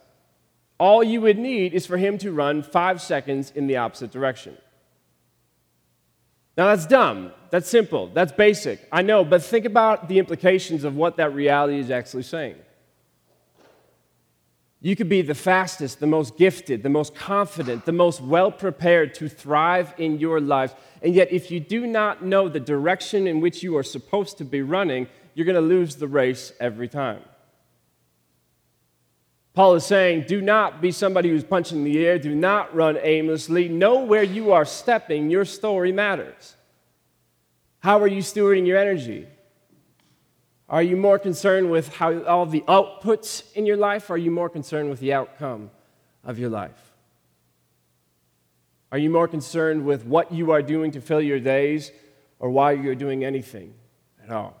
All 0.78 1.02
you 1.02 1.20
would 1.22 1.38
need 1.38 1.74
is 1.74 1.86
for 1.86 1.96
him 1.96 2.18
to 2.18 2.32
run 2.32 2.62
five 2.62 3.02
seconds 3.02 3.52
in 3.54 3.66
the 3.66 3.76
opposite 3.76 4.12
direction. 4.12 4.56
Now, 6.56 6.74
that's 6.74 6.86
dumb. 6.86 7.32
That's 7.50 7.68
simple. 7.68 8.08
That's 8.08 8.32
basic. 8.32 8.86
I 8.90 9.02
know, 9.02 9.24
but 9.24 9.42
think 9.42 9.64
about 9.64 10.08
the 10.08 10.18
implications 10.18 10.84
of 10.84 10.96
what 10.96 11.16
that 11.16 11.32
reality 11.34 11.78
is 11.78 11.90
actually 11.90 12.24
saying. 12.24 12.56
You 14.80 14.94
could 14.94 15.08
be 15.08 15.22
the 15.22 15.34
fastest, 15.34 15.98
the 15.98 16.06
most 16.06 16.36
gifted, 16.36 16.84
the 16.84 16.88
most 16.88 17.14
confident, 17.14 17.84
the 17.84 17.92
most 17.92 18.20
well 18.20 18.52
prepared 18.52 19.12
to 19.14 19.28
thrive 19.28 19.92
in 19.98 20.20
your 20.20 20.40
life. 20.40 20.74
And 21.02 21.14
yet, 21.14 21.32
if 21.32 21.50
you 21.50 21.58
do 21.58 21.84
not 21.86 22.24
know 22.24 22.48
the 22.48 22.60
direction 22.60 23.26
in 23.26 23.40
which 23.40 23.62
you 23.62 23.76
are 23.76 23.82
supposed 23.82 24.38
to 24.38 24.44
be 24.44 24.62
running, 24.62 25.08
you're 25.38 25.44
going 25.44 25.54
to 25.54 25.60
lose 25.60 25.94
the 25.94 26.08
race 26.08 26.52
every 26.58 26.88
time. 26.88 27.20
Paul 29.54 29.76
is 29.76 29.86
saying, 29.86 30.24
do 30.26 30.40
not 30.40 30.80
be 30.80 30.90
somebody 30.90 31.28
who's 31.28 31.44
punching 31.44 31.84
the 31.84 32.04
air. 32.04 32.18
Do 32.18 32.34
not 32.34 32.74
run 32.74 32.98
aimlessly. 33.00 33.68
Know 33.68 34.00
where 34.02 34.24
you 34.24 34.50
are 34.50 34.64
stepping. 34.64 35.30
Your 35.30 35.44
story 35.44 35.92
matters. 35.92 36.56
How 37.78 38.00
are 38.00 38.08
you 38.08 38.20
stewarding 38.20 38.66
your 38.66 38.78
energy? 38.78 39.28
Are 40.68 40.82
you 40.82 40.96
more 40.96 41.20
concerned 41.20 41.70
with 41.70 41.94
how 41.94 42.20
all 42.24 42.44
the 42.44 42.62
outputs 42.62 43.52
in 43.52 43.64
your 43.64 43.76
life? 43.76 44.10
Or 44.10 44.14
are 44.14 44.18
you 44.18 44.32
more 44.32 44.48
concerned 44.48 44.90
with 44.90 44.98
the 44.98 45.12
outcome 45.12 45.70
of 46.24 46.40
your 46.40 46.50
life? 46.50 46.96
Are 48.90 48.98
you 48.98 49.08
more 49.08 49.28
concerned 49.28 49.84
with 49.84 50.04
what 50.04 50.32
you 50.32 50.50
are 50.50 50.62
doing 50.62 50.90
to 50.90 51.00
fill 51.00 51.20
your 51.20 51.38
days 51.38 51.92
or 52.40 52.50
why 52.50 52.72
you're 52.72 52.96
doing 52.96 53.24
anything 53.24 53.74
at 54.24 54.32
all? 54.32 54.57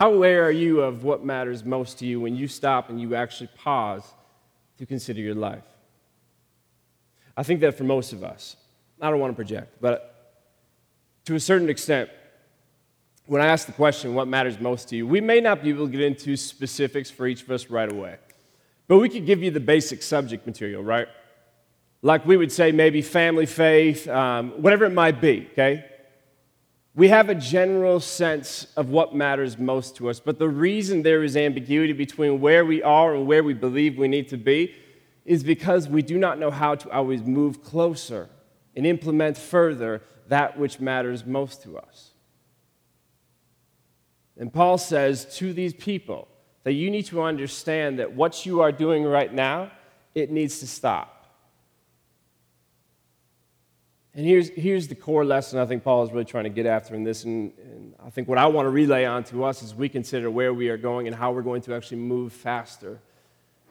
How 0.00 0.14
aware 0.14 0.44
are 0.44 0.50
you 0.50 0.80
of 0.80 1.04
what 1.04 1.26
matters 1.26 1.62
most 1.62 1.98
to 1.98 2.06
you 2.06 2.22
when 2.22 2.34
you 2.34 2.48
stop 2.48 2.88
and 2.88 2.98
you 2.98 3.14
actually 3.14 3.50
pause 3.54 4.02
to 4.78 4.86
consider 4.86 5.20
your 5.20 5.34
life? 5.34 5.62
I 7.36 7.42
think 7.42 7.60
that 7.60 7.76
for 7.76 7.84
most 7.84 8.14
of 8.14 8.24
us, 8.24 8.56
I 8.98 9.10
don't 9.10 9.20
want 9.20 9.32
to 9.32 9.36
project, 9.36 9.76
but 9.78 10.40
to 11.26 11.34
a 11.34 11.40
certain 11.40 11.68
extent, 11.68 12.08
when 13.26 13.42
I 13.42 13.48
ask 13.48 13.66
the 13.66 13.74
question, 13.74 14.14
what 14.14 14.26
matters 14.26 14.58
most 14.58 14.88
to 14.88 14.96
you, 14.96 15.06
we 15.06 15.20
may 15.20 15.38
not 15.38 15.62
be 15.62 15.68
able 15.68 15.84
to 15.84 15.92
get 15.92 16.00
into 16.00 16.34
specifics 16.34 17.10
for 17.10 17.26
each 17.26 17.42
of 17.42 17.50
us 17.50 17.68
right 17.68 17.92
away. 17.92 18.16
But 18.88 19.00
we 19.00 19.10
could 19.10 19.26
give 19.26 19.42
you 19.42 19.50
the 19.50 19.60
basic 19.60 20.02
subject 20.02 20.46
material, 20.46 20.82
right? 20.82 21.08
Like 22.00 22.24
we 22.24 22.38
would 22.38 22.50
say, 22.50 22.72
maybe 22.72 23.02
family, 23.02 23.44
faith, 23.44 24.08
um, 24.08 24.62
whatever 24.62 24.86
it 24.86 24.94
might 24.94 25.20
be, 25.20 25.46
okay? 25.52 25.84
We 26.94 27.08
have 27.08 27.28
a 27.28 27.34
general 27.34 28.00
sense 28.00 28.66
of 28.76 28.88
what 28.90 29.14
matters 29.14 29.58
most 29.58 29.96
to 29.96 30.10
us, 30.10 30.18
but 30.18 30.38
the 30.38 30.48
reason 30.48 31.02
there 31.02 31.22
is 31.22 31.36
ambiguity 31.36 31.92
between 31.92 32.40
where 32.40 32.64
we 32.64 32.82
are 32.82 33.14
and 33.14 33.26
where 33.26 33.44
we 33.44 33.54
believe 33.54 33.96
we 33.96 34.08
need 34.08 34.28
to 34.28 34.36
be 34.36 34.74
is 35.24 35.44
because 35.44 35.88
we 35.88 36.02
do 36.02 36.18
not 36.18 36.38
know 36.38 36.50
how 36.50 36.74
to 36.74 36.90
always 36.90 37.22
move 37.22 37.62
closer 37.62 38.28
and 38.74 38.86
implement 38.86 39.36
further 39.36 40.02
that 40.28 40.58
which 40.58 40.80
matters 40.80 41.24
most 41.24 41.62
to 41.62 41.78
us. 41.78 42.10
And 44.36 44.52
Paul 44.52 44.78
says 44.78 45.36
to 45.36 45.52
these 45.52 45.74
people 45.74 46.26
that 46.64 46.72
you 46.72 46.90
need 46.90 47.06
to 47.06 47.22
understand 47.22 47.98
that 47.98 48.14
what 48.14 48.46
you 48.46 48.62
are 48.62 48.72
doing 48.72 49.04
right 49.04 49.32
now, 49.32 49.70
it 50.14 50.30
needs 50.30 50.58
to 50.60 50.66
stop. 50.66 51.19
And 54.20 54.28
here's, 54.28 54.50
here's 54.50 54.86
the 54.86 54.94
core 54.94 55.24
lesson 55.24 55.58
I 55.58 55.64
think 55.64 55.82
Paul 55.82 56.04
is 56.04 56.12
really 56.12 56.26
trying 56.26 56.44
to 56.44 56.50
get 56.50 56.66
after 56.66 56.94
in 56.94 57.04
this. 57.04 57.24
And, 57.24 57.52
and 57.56 57.94
I 58.04 58.10
think 58.10 58.28
what 58.28 58.36
I 58.36 58.44
want 58.48 58.66
to 58.66 58.70
relay 58.70 59.06
on 59.06 59.24
to 59.24 59.44
us 59.44 59.62
as 59.62 59.74
we 59.74 59.88
consider 59.88 60.30
where 60.30 60.52
we 60.52 60.68
are 60.68 60.76
going 60.76 61.06
and 61.06 61.16
how 61.16 61.32
we're 61.32 61.40
going 61.40 61.62
to 61.62 61.74
actually 61.74 62.02
move 62.02 62.34
faster 62.34 63.00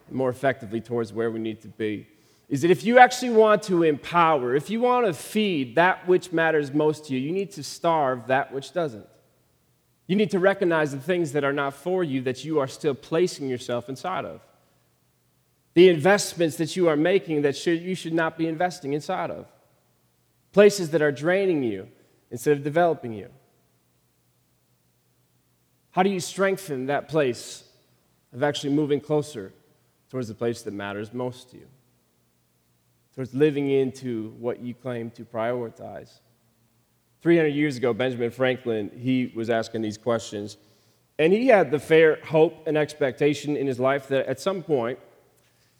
and 0.08 0.16
more 0.16 0.28
effectively 0.28 0.80
towards 0.80 1.12
where 1.12 1.30
we 1.30 1.38
need 1.38 1.60
to 1.60 1.68
be 1.68 2.08
is 2.48 2.62
that 2.62 2.70
if 2.72 2.82
you 2.82 2.98
actually 2.98 3.30
want 3.30 3.62
to 3.62 3.84
empower, 3.84 4.56
if 4.56 4.70
you 4.70 4.80
want 4.80 5.06
to 5.06 5.12
feed 5.12 5.76
that 5.76 6.08
which 6.08 6.32
matters 6.32 6.74
most 6.74 7.04
to 7.04 7.14
you, 7.14 7.20
you 7.20 7.30
need 7.30 7.52
to 7.52 7.62
starve 7.62 8.26
that 8.26 8.52
which 8.52 8.72
doesn't. 8.72 9.06
You 10.08 10.16
need 10.16 10.32
to 10.32 10.40
recognize 10.40 10.90
the 10.90 10.98
things 10.98 11.30
that 11.30 11.44
are 11.44 11.52
not 11.52 11.74
for 11.74 12.02
you 12.02 12.22
that 12.22 12.44
you 12.44 12.58
are 12.58 12.66
still 12.66 12.96
placing 12.96 13.48
yourself 13.48 13.88
inside 13.88 14.24
of. 14.24 14.40
The 15.74 15.88
investments 15.88 16.56
that 16.56 16.74
you 16.74 16.88
are 16.88 16.96
making 16.96 17.42
that 17.42 17.56
should, 17.56 17.80
you 17.80 17.94
should 17.94 18.14
not 18.14 18.36
be 18.36 18.48
investing 18.48 18.94
inside 18.94 19.30
of. 19.30 19.46
Places 20.52 20.90
that 20.90 21.02
are 21.02 21.12
draining 21.12 21.62
you 21.62 21.88
instead 22.30 22.56
of 22.56 22.64
developing 22.64 23.12
you. 23.12 23.28
How 25.92 26.02
do 26.02 26.10
you 26.10 26.20
strengthen 26.20 26.86
that 26.86 27.08
place 27.08 27.64
of 28.32 28.42
actually 28.42 28.72
moving 28.72 29.00
closer 29.00 29.52
towards 30.08 30.28
the 30.28 30.34
place 30.34 30.62
that 30.62 30.72
matters 30.72 31.12
most 31.12 31.50
to 31.50 31.56
you? 31.56 31.66
Towards 33.14 33.34
living 33.34 33.70
into 33.70 34.30
what 34.38 34.60
you 34.60 34.74
claim 34.74 35.10
to 35.12 35.24
prioritize. 35.24 36.20
300 37.22 37.48
years 37.48 37.76
ago, 37.76 37.92
Benjamin 37.92 38.30
Franklin, 38.30 38.90
he 38.96 39.32
was 39.34 39.50
asking 39.50 39.82
these 39.82 39.98
questions. 39.98 40.56
And 41.18 41.32
he 41.32 41.48
had 41.48 41.70
the 41.70 41.78
fair 41.78 42.18
hope 42.24 42.66
and 42.66 42.78
expectation 42.78 43.56
in 43.56 43.66
his 43.66 43.78
life 43.78 44.08
that 44.08 44.26
at 44.26 44.40
some 44.40 44.62
point 44.62 44.98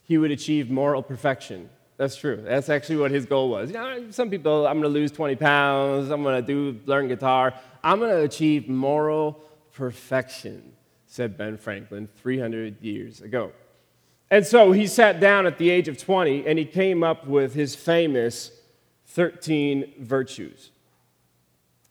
he 0.03 0.17
would 0.17 0.29
achieve 0.29 0.69
moral 0.69 1.01
perfection. 1.01 1.69
That's 2.01 2.15
true. 2.15 2.37
That's 2.43 2.67
actually 2.67 2.95
what 2.95 3.11
his 3.11 3.27
goal 3.27 3.49
was. 3.49 3.69
You 3.69 3.75
know, 3.75 4.09
some 4.09 4.31
people, 4.31 4.65
I'm 4.65 4.81
going 4.81 4.91
to 4.91 4.99
lose 4.99 5.11
20 5.11 5.35
pounds, 5.35 6.09
I'm 6.09 6.23
going 6.23 6.43
to 6.43 6.47
do 6.73 6.79
learn 6.87 7.07
guitar. 7.07 7.53
I'm 7.83 7.99
going 7.99 8.09
to 8.09 8.23
achieve 8.23 8.67
moral 8.67 9.39
perfection, 9.71 10.73
said 11.05 11.37
Ben 11.37 11.57
Franklin 11.57 12.09
300 12.23 12.81
years 12.81 13.21
ago. 13.21 13.51
And 14.31 14.43
so 14.43 14.71
he 14.71 14.87
sat 14.87 15.19
down 15.19 15.45
at 15.45 15.59
the 15.59 15.69
age 15.69 15.87
of 15.87 15.99
20 15.99 16.47
and 16.47 16.57
he 16.57 16.65
came 16.65 17.03
up 17.03 17.27
with 17.27 17.53
his 17.53 17.75
famous 17.75 18.49
13 19.05 19.93
virtues. 19.99 20.71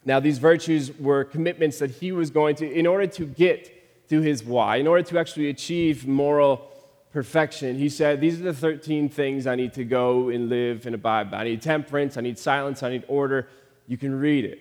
Now, 0.05 0.19
these 0.19 0.39
virtues 0.39 0.91
were 0.99 1.23
commitments 1.23 1.79
that 1.79 1.93
he 1.93 2.11
was 2.11 2.31
going 2.31 2.57
to, 2.57 2.69
in 2.69 2.85
order 2.85 3.07
to 3.07 3.27
get 3.27 4.09
to 4.09 4.21
his 4.21 4.43
why, 4.43 4.79
in 4.79 4.89
order 4.89 5.05
to 5.05 5.21
actually 5.21 5.51
achieve 5.51 6.05
moral 6.05 6.70
perfection, 7.13 7.77
he 7.77 7.89
said, 7.89 8.21
These 8.21 8.41
are 8.41 8.45
the 8.45 8.55
13 8.55 9.09
things 9.09 9.47
I 9.47 9.55
need 9.55 9.73
to 9.75 9.85
go 9.85 10.29
and 10.29 10.49
live 10.49 10.87
and 10.87 10.95
abide 10.95 11.31
by. 11.31 11.39
I 11.39 11.45
need 11.45 11.63
temperance, 11.63 12.17
I 12.17 12.21
need 12.21 12.39
silence, 12.39 12.83
I 12.83 12.91
need 12.91 13.05
order. 13.09 13.49
You 13.87 13.97
can 13.97 14.15
read 14.15 14.45
it. 14.45 14.61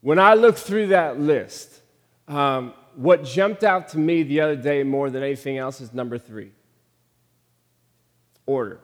When 0.00 0.18
I 0.18 0.34
look 0.34 0.56
through 0.56 0.88
that 0.88 1.20
list, 1.20 1.80
um, 2.28 2.74
what 2.96 3.24
jumped 3.24 3.64
out 3.64 3.88
to 3.88 3.98
me 3.98 4.22
the 4.22 4.40
other 4.40 4.56
day 4.56 4.82
more 4.82 5.10
than 5.10 5.22
anything 5.22 5.58
else 5.58 5.80
is 5.80 5.92
number 5.92 6.18
three 6.18 6.52
order. 8.46 8.78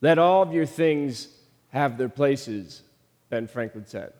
Let 0.00 0.18
all 0.18 0.42
of 0.42 0.52
your 0.52 0.66
things 0.66 1.28
have 1.68 1.96
their 1.96 2.08
places 2.08 2.82
Ben 3.32 3.46
Franklin 3.46 3.86
said. 3.86 4.12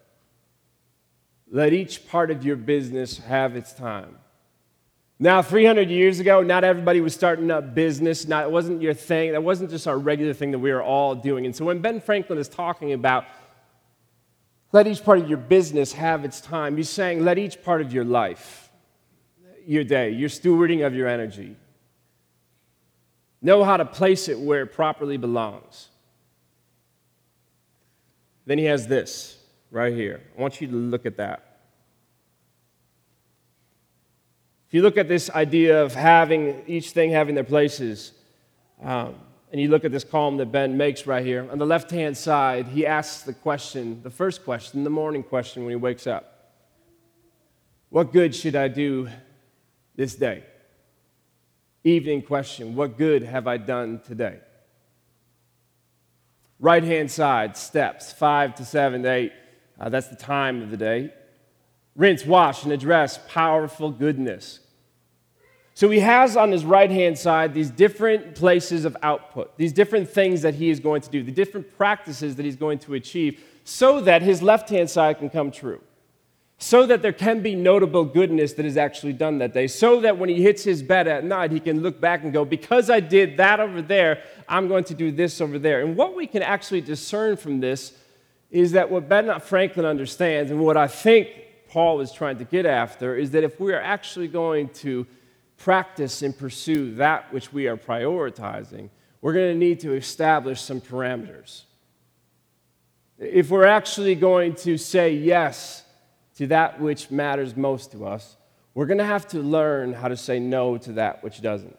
Let 1.51 1.75
each 1.75 2.09
part 2.09 2.31
of 2.31 2.47
your 2.47 2.57
business 2.57 3.19
have 3.19 3.57
its 3.57 3.75
time. 3.75 4.17
Now, 5.23 5.41
300 5.41 5.89
years 5.89 6.19
ago, 6.19 6.43
not 6.43 6.65
everybody 6.65 7.01
was 7.01 7.15
starting 7.15 7.49
up 7.53 7.77
business. 7.77 8.27
Not, 8.27 8.43
it 8.43 8.51
wasn't 8.51 8.83
your 8.83 8.93
thing. 8.93 9.31
That 9.31 9.45
wasn't 9.45 9.71
just 9.71 9.87
our 9.87 9.97
regular 9.97 10.35
thing 10.35 10.51
that 10.51 10.59
we 10.59 10.73
were 10.73 10.83
all 10.83 11.15
doing. 11.15 11.47
And 11.47 11.55
so 11.55 11.65
when 11.65 11.79
Ben 11.79 12.01
Franklin 12.01 12.41
is 12.41 12.49
talking 12.49 12.93
about 12.93 13.25
let 14.73 14.89
each 14.89 15.05
part 15.05 15.21
of 15.21 15.29
your 15.29 15.39
business 15.39 15.93
have 15.93 16.25
its 16.25 16.41
time, 16.41 16.77
he's 16.77 16.89
saying 16.89 17.25
let 17.25 17.39
each 17.39 17.63
part 17.63 17.81
of 17.81 17.93
your 17.93 18.05
life, 18.05 18.69
your 19.65 19.85
day, 19.85 20.11
your 20.11 20.29
stewarding 20.29 20.85
of 20.85 20.93
your 20.93 21.07
energy, 21.07 21.55
know 23.41 23.63
how 23.63 23.77
to 23.77 23.85
place 23.85 24.29
it 24.29 24.41
where 24.41 24.63
it 24.63 24.73
properly 24.73 25.19
belongs. 25.19 25.91
Then 28.45 28.59
he 28.59 28.65
has 28.65 28.89
this 28.89 29.39
right 29.71 29.95
here. 29.95 30.21
I 30.37 30.41
want 30.43 30.61
you 30.61 30.67
to 30.67 30.75
look 30.75 31.07
at 31.07 31.19
that. 31.19 31.52
If 34.73 34.77
you 34.77 34.83
look 34.83 34.97
at 34.97 35.07
this 35.07 35.29
idea 35.29 35.85
of 35.85 35.95
having 35.95 36.63
each 36.67 36.93
thing 36.93 37.11
having 37.11 37.35
their 37.35 37.45
places, 37.45 38.13
um, 38.83 39.17
and 39.51 39.61
you 39.61 39.69
look 39.69 39.85
at 39.85 39.93
this 39.93 40.03
column 40.03 40.39
that 40.39 40.51
Ben 40.51 40.79
makes 40.79 41.07
right 41.07 41.23
here, 41.23 41.47
on 41.53 41.59
the 41.59 41.67
left 41.67 41.91
hand 41.91 42.17
side, 42.17 42.69
he 42.69 42.87
asks 42.87 43.21
the 43.21 43.35
question, 43.35 44.01
the 44.03 44.09
first 44.09 44.45
question, 44.47 44.83
the 44.83 44.89
morning 44.89 45.23
question 45.23 45.65
when 45.65 45.73
he 45.73 45.77
wakes 45.77 46.07
up 46.07 46.55
What 47.91 48.15
good 48.15 48.35
should 48.35 48.57
I 48.57 48.69
do 48.69 49.11
this 49.95 50.15
day? 50.15 50.43
Evening 51.85 52.23
question, 52.23 52.75
What 52.75 52.97
good 52.97 53.25
have 53.25 53.47
I 53.47 53.59
done 53.59 54.01
today? 54.07 54.39
Right 56.59 56.83
hand 56.83 57.11
side, 57.11 57.59
steps, 57.59 58.11
five 58.11 58.55
to 58.55 58.65
seven 58.65 59.03
to 59.03 59.13
eight. 59.13 59.33
Uh, 59.79 59.91
that's 59.91 60.09
the 60.09 60.17
time 60.17 60.63
of 60.63 60.71
the 60.71 60.79
day. 60.79 61.13
Rinse, 61.95 62.25
wash, 62.25 62.65
and 62.65 62.73
address 62.73 63.19
powerful 63.29 63.91
goodness. 63.91 64.61
So 65.75 65.89
he 65.91 66.01
has 66.01 66.37
on 66.37 66.53
his 66.53 66.65
right 66.65 66.91
hand 66.91 67.19
side 67.19 67.55
these 67.55 67.71
different 67.71 68.35
places 68.35 68.85
of 68.85 68.97
output, 69.03 69.57
these 69.57 69.73
different 69.73 70.09
things 70.09 70.43
that 70.43 70.55
he 70.55 70.69
is 70.71 70.81
going 70.81 71.01
to 71.03 71.11
do, 71.11 71.23
the 71.23 71.33
different 71.33 71.77
practices 71.77 72.37
that 72.37 72.45
he's 72.45 72.57
going 72.57 72.79
to 72.81 72.95
achieve, 72.95 73.43
so 73.65 74.01
that 74.03 74.23
his 74.23 74.43
left 74.43 74.69
hand 74.69 74.91
side 74.91 75.19
can 75.19 75.31
come 75.31 75.51
true. 75.51 75.81
So 76.59 76.87
that 76.87 77.03
there 77.03 77.13
can 77.13 77.43
be 77.43 77.57
notable 77.57 78.05
goodness 78.05 78.53
that 78.53 78.65
is 78.65 78.77
actually 78.77 79.15
done 79.15 79.39
that 79.39 79.53
day. 79.53 79.67
So 79.67 80.01
that 80.03 80.17
when 80.17 80.29
he 80.29 80.41
hits 80.43 80.63
his 80.63 80.81
bed 80.81 81.09
at 81.09 81.25
night, 81.25 81.51
he 81.51 81.59
can 81.59 81.83
look 81.83 82.01
back 82.01 82.23
and 82.23 82.33
go, 82.33 82.45
Because 82.45 82.89
I 82.89 83.01
did 83.01 83.37
that 83.39 83.59
over 83.59 83.83
there, 83.83 84.23
I'm 84.49 84.69
going 84.69 84.85
to 84.85 84.95
do 84.95 85.11
this 85.11 85.41
over 85.41 85.59
there. 85.59 85.81
And 85.81 85.97
what 85.97 86.15
we 86.15 86.27
can 86.29 86.43
actually 86.43 86.81
discern 86.81 87.37
from 87.37 87.59
this 87.59 87.95
is 88.53 88.73
that 88.73 88.91
what 88.91 89.09
Ben 89.09 89.41
Franklin 89.41 89.87
understands, 89.87 90.53
and 90.53 90.61
what 90.61 90.77
I 90.77 90.87
think 90.87 91.31
Paul 91.69 92.01
is 92.01 92.13
trying 92.13 92.39
to 92.39 92.45
get 92.45 92.65
after, 92.65 93.17
is 93.17 93.33
that 93.33 93.43
if 93.43 93.59
we 93.59 93.73
are 93.73 93.81
actually 93.81 94.29
going 94.29 94.69
to 94.69 95.05
practice 95.63 96.23
and 96.23 96.37
pursue 96.37 96.95
that 96.97 97.33
which 97.33 97.53
we 97.53 97.69
are 97.69 97.77
prioritizing, 97.77 98.91
we're 99.21 99.33
going 99.33 99.53
to 99.53 99.59
need 99.59 99.79
to 99.81 99.95
establish 99.95 100.61
some 100.61 100.81
parameters. 100.81 101.63
If 103.19 103.51
we're 103.51 103.67
actually 103.67 104.17
going 104.17 104.57
to 104.57 104.77
say 104.77 105.15
yes 105.15 105.85
to 106.37 106.49
that 106.49 106.81
which 106.81 107.11
matters 107.13 107.57
most 107.57 107.93
to 107.93 108.05
us, 108.07 108.37
we're 108.75 108.87
going 108.87 108.99
to 108.99 109.05
have 109.05 109.29
to 109.29 109.39
learn 109.39 109.93
how 109.93 110.09
to 110.09 110.17
say 110.17 110.41
no 110.41 110.79
to 110.79 110.95
that 110.95 111.23
which 111.23 111.41
doesn't. 111.41 111.77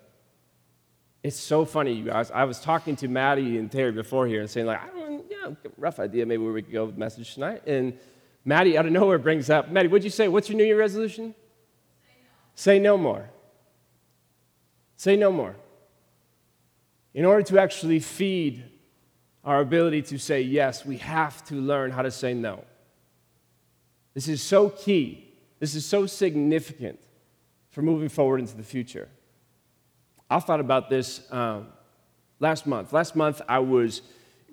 It's 1.21 1.39
so 1.39 1.65
funny, 1.65 1.91
you 1.91 2.05
guys. 2.05 2.31
I 2.31 2.45
was 2.45 2.59
talking 2.61 2.95
to 2.97 3.09
Maddie 3.09 3.57
and 3.57 3.69
Terry 3.69 3.91
before 3.91 4.27
here 4.27 4.39
and 4.39 4.49
saying, 4.49 4.67
like, 4.67 4.81
I 4.81 4.87
don't, 4.97 5.25
yeah, 5.29 5.53
rough 5.77 5.99
idea 5.99 6.25
maybe 6.25 6.43
where 6.43 6.53
we 6.53 6.61
could 6.61 6.71
go 6.71 6.85
with 6.85 6.95
the 6.95 6.99
message 6.99 7.33
tonight. 7.33 7.63
And 7.67 7.97
Maddie, 8.45 8.77
out 8.77 8.85
of 8.85 8.93
nowhere, 8.93 9.17
brings 9.17 9.49
up, 9.49 9.71
Maddie, 9.71 9.89
what'd 9.89 10.03
you 10.05 10.09
say? 10.09 10.29
What's 10.29 10.47
your 10.47 10.57
New 10.57 10.65
Year 10.65 10.79
resolution? 10.79 11.35
Say 12.55 12.79
no, 12.79 12.79
say 12.79 12.79
no 12.79 12.97
more. 12.97 13.29
Say 15.03 15.17
no 15.17 15.33
more. 15.33 15.53
In 17.13 17.25
order 17.25 17.43
to 17.43 17.59
actually 17.59 17.99
feed 17.99 18.63
our 19.43 19.59
ability 19.59 20.01
to 20.03 20.17
say 20.17 20.39
yes, 20.39 20.85
we 20.85 20.95
have 20.99 21.43
to 21.47 21.55
learn 21.55 21.91
how 21.91 22.03
to 22.03 22.09
say 22.09 22.33
no. 22.33 22.63
This 24.13 24.29
is 24.29 24.41
so 24.41 24.69
key. 24.69 25.27
This 25.59 25.75
is 25.75 25.85
so 25.85 26.05
significant 26.05 27.01
for 27.69 27.81
moving 27.81 28.07
forward 28.07 28.39
into 28.39 28.55
the 28.55 28.63
future. 28.63 29.09
I 30.29 30.39
thought 30.39 30.61
about 30.61 30.89
this 30.89 31.29
um, 31.33 31.67
last 32.39 32.65
month. 32.65 32.93
Last 32.93 33.13
month, 33.13 33.41
I 33.49 33.59
was, 33.59 34.03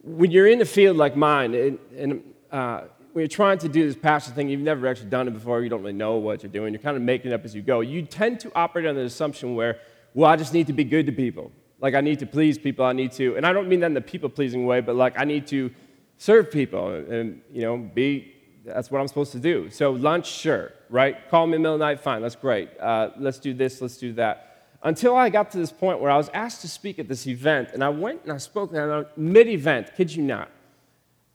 when 0.03 0.33
you're 0.33 0.49
in 0.49 0.61
a 0.63 0.65
field 0.65 0.97
like 0.97 1.15
mine, 1.15 1.55
and, 1.55 1.79
and 1.97 2.35
uh, 2.51 2.81
when 3.13 3.23
you're 3.23 3.29
trying 3.29 3.59
to 3.59 3.69
do 3.69 3.87
this 3.87 3.95
passion 3.95 4.35
thing, 4.35 4.49
you've 4.49 4.63
never 4.63 4.89
actually 4.89 5.11
done 5.11 5.29
it 5.29 5.31
before, 5.31 5.63
you 5.63 5.69
don't 5.69 5.83
really 5.83 5.93
know 5.93 6.17
what 6.17 6.43
you're 6.43 6.51
doing, 6.51 6.73
you're 6.73 6.83
kind 6.83 6.97
of 6.97 7.05
making 7.05 7.31
it 7.31 7.35
up 7.35 7.45
as 7.45 7.55
you 7.55 7.63
go. 7.63 7.83
You 7.83 8.03
tend 8.03 8.41
to 8.41 8.51
operate 8.57 8.87
on 8.87 8.97
the 8.97 9.03
assumption 9.03 9.55
where, 9.55 9.79
well, 10.15 10.31
I 10.31 10.37
just 10.37 10.53
need 10.53 10.67
to 10.67 10.73
be 10.73 10.85
good 10.85 11.07
to 11.07 11.13
people. 11.13 11.53
Like, 11.81 11.95
I 11.95 12.01
need 12.01 12.19
to 12.19 12.27
please 12.27 12.59
people, 12.59 12.85
I 12.85 12.93
need 12.93 13.13
to, 13.13 13.37
and 13.37 13.47
I 13.47 13.53
don't 13.53 13.69
mean 13.69 13.81
that 13.81 13.87
in 13.87 13.95
the 13.95 14.01
people 14.01 14.29
pleasing 14.29 14.67
way, 14.67 14.81
but 14.81 14.97
like, 14.97 15.19
I 15.19 15.25
need 15.25 15.47
to 15.49 15.71
serve 16.19 16.51
people 16.51 16.95
and, 16.95 17.41
you 17.51 17.63
know, 17.63 17.79
be, 17.79 18.35
that's 18.65 18.91
what 18.91 19.01
I'm 19.01 19.09
supposed 19.09 19.33
to 19.33 19.39
do. 19.39 19.71
So, 19.71 19.93
lunch, 19.93 20.31
sure, 20.31 20.73
right? 20.91 21.17
Call 21.31 21.47
me 21.47 21.57
in 21.57 21.63
the 21.63 21.69
middle 21.69 21.75
of 21.75 21.81
the 21.81 21.87
night, 21.87 22.01
fine, 22.01 22.21
that's 22.21 22.37
great. 22.37 22.69
Uh, 22.79 23.11
let's 23.19 23.39
do 23.39 23.55
this, 23.55 23.81
let's 23.81 23.97
do 23.97 24.13
that 24.15 24.51
until 24.83 25.17
I 25.17 25.29
got 25.29 25.51
to 25.53 25.59
this 25.59 25.73
point 25.73 26.01
where 26.01 26.11
I 26.11 26.17
was 26.17 26.31
asked 26.33 26.63
to 26.63 26.69
speak 26.69 26.99
at 26.99 27.09
this 27.09 27.27
event, 27.27 27.71
and 27.73 27.85
I 27.85 27.91
went 27.91 28.23
and 28.25 28.33
I 28.33 28.39
spoke, 28.39 28.73
and 28.73 29.07
mid 29.17 29.49
event, 29.49 29.91
kid 29.97 30.15
you 30.15 30.23
not, 30.23 30.51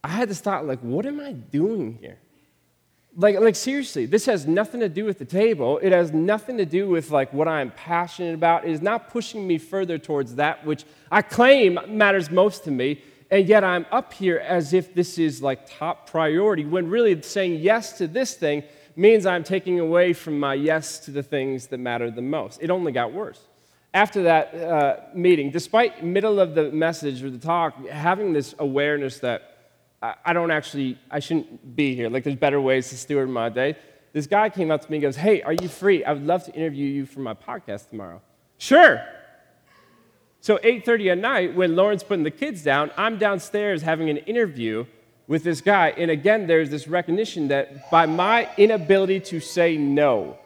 I 0.03 0.09
had 0.09 0.29
to 0.29 0.35
stop, 0.35 0.63
like, 0.63 0.79
what 0.79 1.05
am 1.05 1.19
I 1.19 1.33
doing 1.33 1.97
here? 2.01 2.17
Like, 3.17 3.39
like 3.39 3.55
seriously, 3.55 4.05
this 4.05 4.25
has 4.25 4.45
nothing 4.45 4.81
to 4.81 4.89
do 4.89 5.05
with 5.05 5.19
the 5.19 5.25
table. 5.25 5.79
It 5.81 5.93
has 5.93 6.11
nothing 6.11 6.57
to 6.57 6.65
do 6.65 6.89
with 6.89 7.11
like 7.11 7.31
what 7.31 7.47
I'm 7.47 7.71
passionate 7.71 8.33
about. 8.33 8.65
It 8.65 8.71
is 8.71 8.81
not 8.81 9.09
pushing 9.09 9.47
me 9.47 9.57
further 9.57 9.97
towards 9.97 10.35
that 10.35 10.65
which 10.65 10.83
I 11.09 11.21
claim 11.21 11.79
matters 11.87 12.29
most 12.29 12.65
to 12.65 12.71
me. 12.71 13.01
And 13.31 13.47
yet 13.47 13.63
I'm 13.63 13.85
up 13.91 14.13
here 14.13 14.37
as 14.37 14.73
if 14.73 14.93
this 14.93 15.17
is 15.17 15.41
like 15.41 15.61
top 15.65 16.09
priority, 16.09 16.65
when 16.65 16.89
really 16.89 17.21
saying 17.21 17.61
yes 17.61 17.97
to 17.97 18.07
this 18.07 18.35
thing 18.35 18.63
means 18.95 19.25
I'm 19.25 19.43
taking 19.43 19.79
away 19.79 20.13
from 20.13 20.39
my 20.39 20.53
yes 20.53 20.99
to 20.99 21.11
the 21.11 21.23
things 21.23 21.67
that 21.67 21.79
matter 21.79 22.11
the 22.11 22.21
most. 22.21 22.61
It 22.61 22.69
only 22.69 22.91
got 22.91 23.13
worse. 23.13 23.39
After 23.93 24.23
that 24.23 24.53
uh, 24.55 24.97
meeting, 25.13 25.51
despite 25.51 26.03
middle 26.03 26.39
of 26.39 26.53
the 26.53 26.69
message 26.71 27.23
or 27.23 27.29
the 27.29 27.37
talk, 27.37 27.87
having 27.87 28.33
this 28.33 28.53
awareness 28.59 29.19
that 29.19 29.54
I, 30.05 30.15
I 30.25 30.33
don't 30.33 30.51
actually, 30.51 30.99
I 31.09 31.19
shouldn't 31.19 31.75
be 31.75 31.95
here. 31.95 32.09
Like 32.09 32.23
there's 32.23 32.35
better 32.35 32.61
ways 32.61 32.89
to 32.89 32.97
steward 32.97 33.29
my 33.29 33.49
day. 33.49 33.75
This 34.13 34.27
guy 34.27 34.49
came 34.49 34.69
up 34.71 34.81
to 34.85 34.91
me 34.91 34.97
and 34.97 35.01
goes, 35.01 35.15
"Hey, 35.15 35.41
are 35.41 35.53
you 35.53 35.67
free? 35.67 36.03
I 36.03 36.13
would 36.13 36.25
love 36.25 36.43
to 36.45 36.53
interview 36.53 36.87
you 36.87 37.05
for 37.05 37.19
my 37.21 37.33
podcast 37.33 37.89
tomorrow." 37.89 38.21
Sure. 38.57 39.03
So 40.41 40.59
8:30 40.63 41.11
at 41.11 41.17
night, 41.17 41.55
when 41.55 41.75
Lauren's 41.75 42.03
putting 42.03 42.23
the 42.23 42.31
kids 42.31 42.63
down, 42.63 42.91
I'm 42.97 43.17
downstairs 43.17 43.81
having 43.81 44.09
an 44.09 44.17
interview 44.17 44.85
with 45.27 45.43
this 45.43 45.59
guy. 45.59 45.89
And 45.97 46.11
again, 46.11 46.45
there's 46.45 46.69
this 46.69 46.87
recognition 46.87 47.47
that 47.47 47.89
by 47.89 48.05
my 48.05 48.49
inability 48.57 49.19
to 49.31 49.39
say 49.39 49.75
no, 49.75 50.37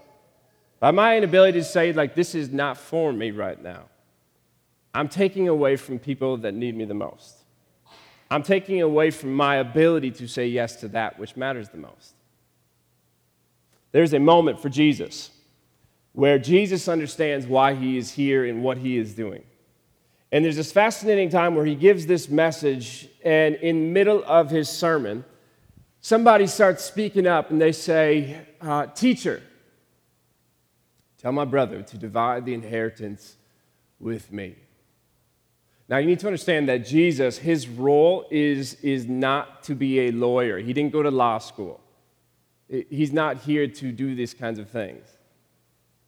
by 0.79 0.91
my 0.91 1.17
inability 1.17 1.59
to 1.59 1.65
say, 1.65 1.91
like, 1.91 2.15
this 2.15 2.33
is 2.33 2.49
not 2.49 2.77
for 2.77 3.11
me 3.11 3.31
right 3.31 3.61
now, 3.61 3.83
I'm 4.93 5.09
taking 5.09 5.49
away 5.49 5.75
from 5.75 5.99
people 5.99 6.37
that 6.37 6.53
need 6.53 6.77
me 6.77 6.85
the 6.85 6.93
most. 6.93 7.38
I'm 8.31 8.43
taking 8.43 8.81
away 8.81 9.11
from 9.11 9.33
my 9.33 9.55
ability 9.55 10.11
to 10.11 10.27
say 10.27 10.47
yes 10.47 10.75
to 10.77 10.87
that 10.89 11.17
which 11.17 11.35
matters 11.35 11.69
the 11.69 11.77
most. 11.77 12.13
There's 13.91 14.13
a 14.13 14.19
moment 14.19 14.61
for 14.61 14.69
Jesus 14.69 15.31
where 16.13 16.37
Jesus 16.37 16.87
understands 16.87 17.47
why 17.47 17.73
he 17.73 17.97
is 17.97 18.11
here 18.11 18.45
and 18.45 18.63
what 18.63 18.77
he 18.77 18.97
is 18.97 19.13
doing. 19.13 19.43
And 20.31 20.45
there's 20.45 20.57
this 20.57 20.71
fascinating 20.71 21.29
time 21.29 21.55
where 21.55 21.65
he 21.65 21.75
gives 21.75 22.05
this 22.05 22.29
message, 22.29 23.09
and 23.23 23.55
in 23.55 23.93
middle 23.93 24.23
of 24.25 24.49
his 24.51 24.69
sermon, 24.69 25.25
somebody 26.01 26.45
starts 26.45 26.83
speaking 26.83 27.25
up 27.25 27.49
and 27.49 27.59
they 27.59 27.71
say, 27.71 28.45
uh, 28.61 28.85
Teacher, 28.87 29.41
tell 31.17 31.31
my 31.31 31.45
brother 31.45 31.81
to 31.81 31.97
divide 31.97 32.45
the 32.45 32.53
inheritance 32.53 33.37
with 33.99 34.31
me. 34.31 34.55
Now, 35.89 35.97
you 35.97 36.05
need 36.05 36.19
to 36.19 36.27
understand 36.27 36.69
that 36.69 36.85
Jesus, 36.85 37.39
his 37.39 37.67
role 37.67 38.27
is, 38.29 38.75
is 38.75 39.07
not 39.07 39.63
to 39.63 39.73
be 39.73 40.01
a 40.01 40.11
lawyer. 40.11 40.59
He 40.59 40.71
didn't 40.71 40.93
go 40.93 41.01
to 41.01 41.09
law 41.09 41.39
school. 41.39 41.81
He's 42.67 43.11
not 43.11 43.37
here 43.37 43.67
to 43.67 43.91
do 43.91 44.13
these 44.13 44.35
kinds 44.35 44.59
of 44.59 44.69
things. 44.69 45.07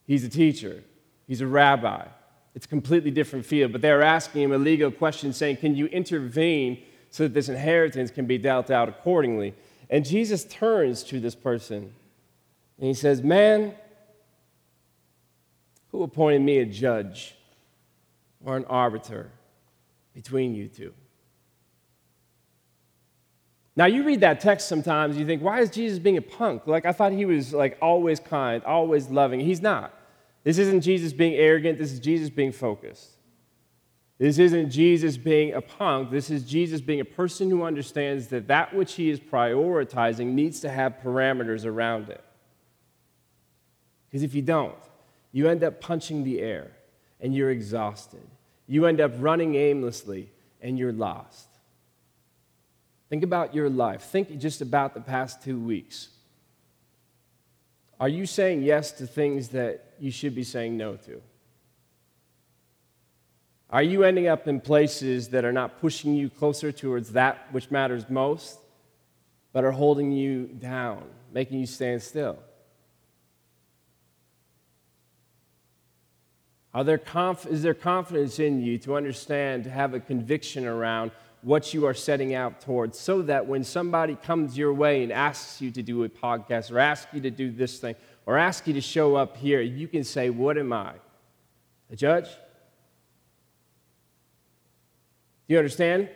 He's 0.05 0.23
a 0.23 0.29
teacher, 0.29 0.83
he's 1.27 1.41
a 1.41 1.47
rabbi. 1.47 2.05
It's 2.53 2.65
a 2.65 2.69
completely 2.69 3.11
different 3.11 3.45
field, 3.45 3.71
but 3.71 3.81
they're 3.81 4.01
asking 4.01 4.41
him 4.43 4.51
a 4.51 4.57
legal 4.57 4.91
question 4.91 5.31
saying, 5.31 5.57
Can 5.57 5.73
you 5.73 5.85
intervene 5.87 6.83
so 7.09 7.23
that 7.23 7.33
this 7.33 7.47
inheritance 7.47 8.11
can 8.11 8.25
be 8.25 8.37
dealt 8.37 8.69
out 8.69 8.89
accordingly? 8.89 9.55
And 9.89 10.05
Jesus 10.05 10.43
turns 10.43 11.01
to 11.05 11.21
this 11.21 11.33
person 11.33 11.93
and 12.77 12.87
he 12.87 12.93
says, 12.93 13.23
Man, 13.23 13.73
who 15.91 16.03
appointed 16.03 16.41
me 16.41 16.59
a 16.59 16.65
judge 16.65 17.35
or 18.43 18.57
an 18.57 18.65
arbiter 18.65 19.31
between 20.13 20.55
you 20.55 20.67
two? 20.67 20.93
Now 23.75 23.85
you 23.85 24.03
read 24.03 24.19
that 24.19 24.41
text 24.41 24.67
sometimes, 24.67 25.17
you 25.17 25.25
think, 25.25 25.41
why 25.41 25.61
is 25.61 25.69
Jesus 25.69 25.97
being 25.97 26.17
a 26.17 26.21
punk? 26.21 26.67
Like 26.67 26.85
I 26.85 26.91
thought 26.91 27.13
he 27.13 27.25
was 27.25 27.53
like 27.53 27.77
always 27.81 28.19
kind, 28.19 28.63
always 28.63 29.09
loving. 29.09 29.39
He's 29.39 29.61
not. 29.61 29.93
This 30.43 30.57
isn't 30.57 30.81
Jesus 30.81 31.13
being 31.13 31.33
arrogant, 31.35 31.77
this 31.77 31.91
is 31.91 31.99
Jesus 31.99 32.29
being 32.29 32.51
focused. 32.51 33.11
This 34.21 34.37
isn't 34.37 34.69
Jesus 34.69 35.17
being 35.17 35.53
a 35.53 35.61
punk. 35.61 36.11
This 36.11 36.29
is 36.29 36.43
Jesus 36.43 36.79
being 36.79 36.99
a 36.99 37.05
person 37.05 37.49
who 37.49 37.63
understands 37.63 38.27
that 38.27 38.47
that 38.49 38.71
which 38.71 38.93
he 38.93 39.09
is 39.09 39.19
prioritizing 39.19 40.27
needs 40.33 40.59
to 40.59 40.69
have 40.69 40.99
parameters 41.03 41.65
around 41.65 42.07
it. 42.09 42.23
Because 44.07 44.21
if 44.21 44.35
you 44.35 44.43
don't, 44.43 44.75
you 45.31 45.49
end 45.49 45.63
up 45.63 45.81
punching 45.81 46.23
the 46.23 46.39
air 46.39 46.69
and 47.19 47.33
you're 47.33 47.49
exhausted. 47.49 48.27
You 48.71 48.85
end 48.85 49.01
up 49.01 49.11
running 49.19 49.55
aimlessly 49.55 50.31
and 50.61 50.79
you're 50.79 50.93
lost. 50.93 51.49
Think 53.09 53.21
about 53.21 53.53
your 53.53 53.69
life. 53.69 54.01
Think 54.01 54.39
just 54.39 54.61
about 54.61 54.93
the 54.93 55.01
past 55.01 55.43
two 55.43 55.59
weeks. 55.59 56.07
Are 57.99 58.07
you 58.07 58.25
saying 58.25 58.63
yes 58.63 58.93
to 58.93 59.05
things 59.05 59.49
that 59.49 59.95
you 59.99 60.09
should 60.09 60.33
be 60.33 60.45
saying 60.45 60.77
no 60.77 60.95
to? 60.95 61.21
Are 63.69 63.83
you 63.83 64.05
ending 64.05 64.29
up 64.29 64.47
in 64.47 64.61
places 64.61 65.27
that 65.31 65.43
are 65.43 65.51
not 65.51 65.81
pushing 65.81 66.15
you 66.15 66.29
closer 66.29 66.71
towards 66.71 67.11
that 67.11 67.51
which 67.51 67.71
matters 67.71 68.09
most, 68.09 68.57
but 69.51 69.65
are 69.65 69.71
holding 69.71 70.13
you 70.13 70.45
down, 70.45 71.03
making 71.33 71.59
you 71.59 71.65
stand 71.65 72.01
still? 72.01 72.39
Are 76.73 76.83
there 76.83 76.97
conf- 76.97 77.45
is 77.47 77.63
there 77.63 77.73
confidence 77.73 78.39
in 78.39 78.61
you 78.61 78.77
to 78.79 78.95
understand, 78.95 79.65
to 79.65 79.69
have 79.69 79.93
a 79.93 79.99
conviction 79.99 80.65
around 80.65 81.11
what 81.41 81.73
you 81.73 81.85
are 81.85 81.93
setting 81.93 82.33
out 82.33 82.61
towards 82.61 82.99
so 82.99 83.21
that 83.23 83.47
when 83.47 83.63
somebody 83.63 84.15
comes 84.15 84.57
your 84.57 84.73
way 84.73 85.03
and 85.03 85.11
asks 85.11 85.61
you 85.61 85.71
to 85.71 85.81
do 85.81 86.03
a 86.03 86.09
podcast 86.09 86.71
or 86.71 86.79
asks 86.79 87.11
you 87.13 87.21
to 87.21 87.31
do 87.31 87.51
this 87.51 87.79
thing 87.79 87.95
or 88.25 88.37
asks 88.37 88.67
you 88.67 88.73
to 88.73 88.81
show 88.81 89.15
up 89.15 89.35
here, 89.37 89.59
you 89.61 89.87
can 89.87 90.03
say, 90.03 90.29
What 90.29 90.57
am 90.57 90.71
I? 90.71 90.93
A 91.91 91.95
judge? 91.95 92.29
Do 95.47 95.55
you 95.55 95.57
understand? 95.57 96.09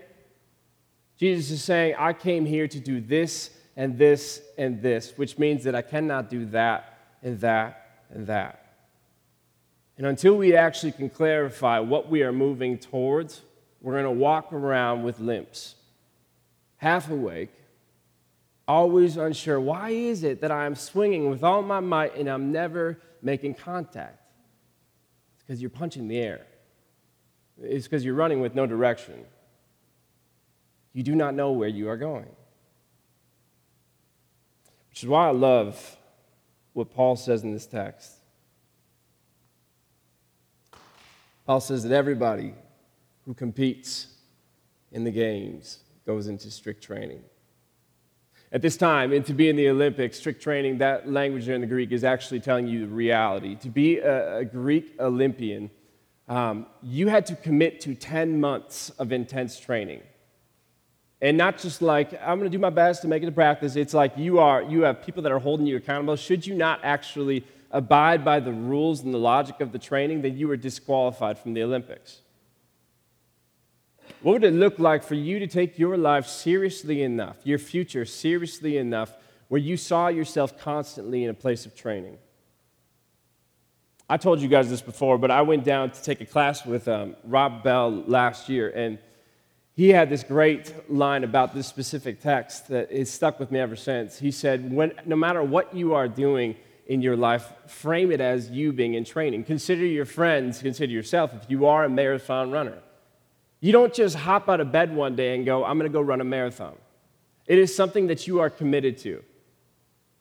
Jesus 1.18 1.52
is 1.52 1.63
saying, 1.63 1.96
I 1.98 2.13
came 2.13 2.46
here 2.46 2.68
to 2.68 2.80
do 2.80 3.02
this 3.02 3.50
and 3.76 3.98
this 3.98 4.41
and 4.58 4.82
this, 4.82 5.13
which 5.18 5.38
means 5.38 5.63
that 5.63 5.76
I 5.76 5.82
cannot 5.82 6.30
do 6.30 6.46
that 6.48 6.98
and 7.22 7.39
that 7.41 8.06
and 8.10 8.28
that. 8.28 8.64
And 9.97 10.05
until 10.05 10.36
we 10.36 10.55
actually 10.55 10.91
can 10.91 11.10
clarify 11.10 11.79
what 11.79 12.10
we 12.10 12.23
are 12.23 12.34
moving 12.34 12.77
towards, 12.77 13.41
we're 13.81 13.93
going 13.93 14.03
to 14.03 14.12
walk 14.12 14.51
around 14.51 15.03
with 15.03 15.19
limps, 15.19 15.75
half 16.77 17.10
awake, 17.10 17.53
always 18.67 19.15
unsure 19.15 19.60
why 19.60 19.91
is 19.91 20.23
it 20.23 20.41
that 20.41 20.51
I'm 20.51 20.75
swinging 20.75 21.29
with 21.29 21.43
all 21.43 21.62
my 21.62 21.79
might 21.79 22.15
and 22.17 22.27
I'm 22.27 22.51
never 22.51 22.99
making 23.21 23.53
contact? 23.53 24.19
It's 25.36 25.43
because 25.43 25.62
you're 25.62 25.69
punching 25.69 26.08
the 26.08 26.17
air, 26.17 26.45
it's 27.62 27.86
because 27.86 28.03
you're 28.03 28.15
running 28.15 28.41
with 28.41 28.55
no 28.55 28.65
direction. 28.65 29.23
You 30.93 31.03
do 31.03 31.13
not 31.13 31.36
know 31.36 31.51
where 31.51 31.67
you 31.67 31.89
are 31.89 31.97
going. 31.97 32.29
Which 34.89 35.03
is 35.03 35.10
why 35.10 35.27
I 35.27 35.31
love 35.31 35.97
what 36.71 36.89
Paul 36.89 37.17
says 37.17 37.43
in 37.43 37.51
this 37.51 37.65
text. 37.65 38.13
Paul 41.45 41.60
says 41.60 41.84
that 41.84 41.91
everybody 41.91 42.53
who 43.25 43.34
competes 43.34 44.08
in 44.91 45.03
the 45.03 45.12
games 45.12 45.79
goes 46.05 46.27
into 46.27 46.49
strict 46.49 46.84
training. 46.84 47.21
At 48.51 48.62
this 48.62 48.77
time, 48.77 49.12
and 49.12 49.25
to 49.25 49.34
be 49.34 49.49
in 49.49 49.55
the 49.55 49.69
Olympics, 49.69 50.17
strict 50.17 50.41
training, 50.41 50.77
that 50.77 51.12
language 51.12 51.49
in 51.49 51.62
the 51.62 51.67
Greek 51.67 51.91
is 51.91 52.03
actually 52.03 52.39
telling 52.39 52.67
you 52.67 52.81
the 52.81 52.93
reality. 52.93 53.55
To 53.55 53.69
be 53.69 53.99
a, 53.99 54.38
a 54.38 54.45
Greek 54.45 54.95
Olympian, 54.99 55.69
um, 56.27 56.65
you 56.81 57.08
had 57.08 57.25
to 57.27 57.36
commit 57.36 57.81
to 57.81 57.95
10 57.95 58.39
months 58.39 58.91
of 58.91 59.12
intense 59.12 59.60
training. 59.60 60.01
And 61.21 61.38
not 61.38 61.58
just 61.58 61.81
like, 61.81 62.13
I'm 62.21 62.39
going 62.39 62.49
to 62.49 62.55
do 62.55 62.62
my 62.62 62.69
best 62.69 63.01
to 63.01 63.08
make 63.08 63.23
it 63.23 63.27
a 63.27 63.31
practice. 63.31 63.75
It's 63.75 63.93
like 63.93 64.17
you, 64.17 64.39
are, 64.39 64.62
you 64.62 64.84
have 64.84 65.01
people 65.01 65.23
that 65.23 65.31
are 65.31 65.39
holding 65.39 65.65
you 65.65 65.77
accountable. 65.77 66.15
Should 66.15 66.45
you 66.45 66.55
not 66.55 66.79
actually 66.84 67.43
abide 67.75 68.23
by 68.23 68.39
the 68.39 68.53
rules 68.53 69.01
and 69.01 69.13
the 69.13 69.17
logic 69.17 69.59
of 69.59 69.73
the 69.73 69.77
training, 69.77 70.21
then 70.21 70.38
you 70.38 70.49
are 70.49 70.55
disqualified 70.57 71.38
from 71.38 71.53
the 71.53 71.61
Olympics. 71.61 72.21
What 74.21 74.31
would 74.31 74.43
it 74.45 74.53
look 74.53 74.79
like 74.79 75.03
for 75.03 75.15
you 75.15 75.39
to 75.39 75.47
take 75.47 75.77
your 75.77 75.97
life 75.97 76.25
seriously 76.25 77.03
enough, 77.03 77.38
your 77.43 77.59
future 77.59 78.05
seriously 78.05 78.77
enough, 78.77 79.13
where 79.49 79.59
you 79.59 79.75
saw 79.75 80.07
yourself 80.07 80.57
constantly 80.57 81.25
in 81.25 81.29
a 81.29 81.33
place 81.33 81.65
of 81.65 81.75
training? 81.75 82.17
I 84.09 84.17
told 84.17 84.39
you 84.39 84.47
guys 84.47 84.69
this 84.69 84.81
before, 84.81 85.17
but 85.17 85.29
I 85.29 85.41
went 85.41 85.65
down 85.65 85.91
to 85.91 86.01
take 86.01 86.21
a 86.21 86.25
class 86.25 86.65
with 86.65 86.88
um, 86.88 87.17
Rob 87.25 87.61
Bell 87.61 87.91
last 88.07 88.47
year, 88.47 88.69
and 88.69 88.99
he 89.73 89.89
had 89.89 90.09
this 90.09 90.23
great 90.23 90.89
line 90.89 91.25
about 91.25 91.53
this 91.53 91.67
specific 91.67 92.21
text 92.21 92.69
that 92.69 92.89
has 92.89 93.11
stuck 93.11 93.38
with 93.38 93.51
me 93.51 93.59
ever 93.59 93.75
since. 93.75 94.17
He 94.17 94.31
said, 94.31 94.71
No 94.71 95.15
matter 95.17 95.43
what 95.43 95.75
you 95.75 95.93
are 95.93 96.07
doing, 96.07 96.55
in 96.86 97.02
your 97.02 97.17
life, 97.17 97.52
frame 97.67 98.12
it 98.12 98.21
as 98.21 98.50
you 98.52 98.71
being 98.71 98.93
in 98.93 99.04
training. 99.04 99.43
Consider 99.43 99.86
your 99.86 100.06
friends, 100.06 100.62
consider 100.62 100.91
yourself 100.91 101.34
if 101.34 101.50
you 101.50 101.65
are 101.65 101.84
a 101.84 101.89
marathon 101.89 102.52
runner. 102.52 102.78
You 103.60 103.71
don't 103.71 103.93
just 103.93 104.15
hop 104.15 104.48
out 104.48 104.60
of 104.60 104.71
bed 104.71 104.95
one 104.95 105.15
day 105.15 105.36
and 105.36 105.45
go, 105.45 105.65
I'm 105.65 105.80
going 105.80 105.89
to 105.89 105.93
go 105.93 106.02
run 106.02 106.21
a 106.21 106.26
marathon. 106.26 106.76
It 107.48 107.58
is 107.58 107.76
something 107.76 108.08
that 108.08 108.28
you 108.28 108.39
are 108.39 108.50
committed 108.50 108.98
to. 109.00 109.24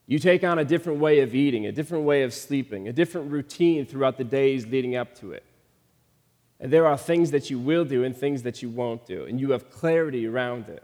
You 0.07 0.19
take 0.19 0.45
on 0.45 0.59
a 0.59 0.65
different 0.65 1.01
way 1.01 1.21
of 1.21 1.35
eating, 1.35 1.67
a 1.67 1.73
different 1.73 2.05
way 2.05 2.23
of 2.23 2.33
sleeping, 2.33 2.89
a 2.89 2.93
different 2.93 3.31
routine 3.31 3.87
throughout 3.87 4.19
the 4.19 4.25
days 4.25 4.67
leading 4.67 4.97
up 4.97 5.15
to 5.17 5.33
it. 5.33 5.45
And 6.61 6.73
there 6.73 6.87
are 6.87 6.97
things 6.97 7.31
that 7.33 7.51
you 7.51 7.59
will 7.59 7.85
do 7.85 8.05
and 8.05 8.17
things 8.17 8.43
that 8.43 8.63
you 8.63 8.71
won't 8.71 9.07
do, 9.07 9.25
and 9.25 9.41
you 9.41 9.51
have 9.51 9.71
clarity 9.71 10.27
around 10.27 10.69
it. 10.69 10.83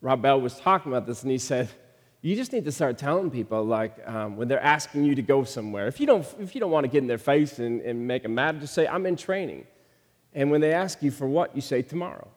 Rob 0.00 0.22
Bell 0.22 0.40
was 0.40 0.58
talking 0.58 0.92
about 0.92 1.06
this, 1.06 1.22
and 1.22 1.30
he 1.32 1.38
said, 1.38 1.68
you 2.20 2.34
just 2.34 2.52
need 2.52 2.64
to 2.64 2.72
start 2.72 2.98
telling 2.98 3.30
people, 3.30 3.64
like, 3.64 3.96
um, 4.06 4.36
when 4.36 4.48
they're 4.48 4.62
asking 4.62 5.04
you 5.04 5.14
to 5.14 5.22
go 5.22 5.44
somewhere, 5.44 5.86
if 5.86 6.00
you 6.00 6.06
don't, 6.06 6.26
if 6.40 6.54
you 6.54 6.60
don't 6.60 6.72
want 6.72 6.84
to 6.84 6.88
get 6.88 6.98
in 6.98 7.06
their 7.06 7.18
face 7.18 7.58
and, 7.60 7.80
and 7.82 8.06
make 8.06 8.24
them 8.24 8.34
mad, 8.34 8.60
just 8.60 8.74
say, 8.74 8.88
I'm 8.88 9.06
in 9.06 9.16
training. 9.16 9.66
And 10.34 10.50
when 10.50 10.60
they 10.60 10.72
ask 10.72 11.02
you 11.02 11.10
for 11.10 11.28
what, 11.28 11.54
you 11.54 11.62
say, 11.62 11.82
tomorrow. 11.82 12.28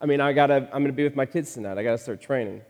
I 0.00 0.06
mean, 0.06 0.20
I 0.20 0.32
gotta, 0.32 0.68
I'm 0.72 0.82
going 0.82 0.86
to 0.86 0.92
be 0.92 1.04
with 1.04 1.16
my 1.16 1.26
kids 1.26 1.52
tonight. 1.52 1.78
I 1.78 1.82
got 1.82 1.92
to 1.92 1.98
start 1.98 2.20
training. 2.20 2.62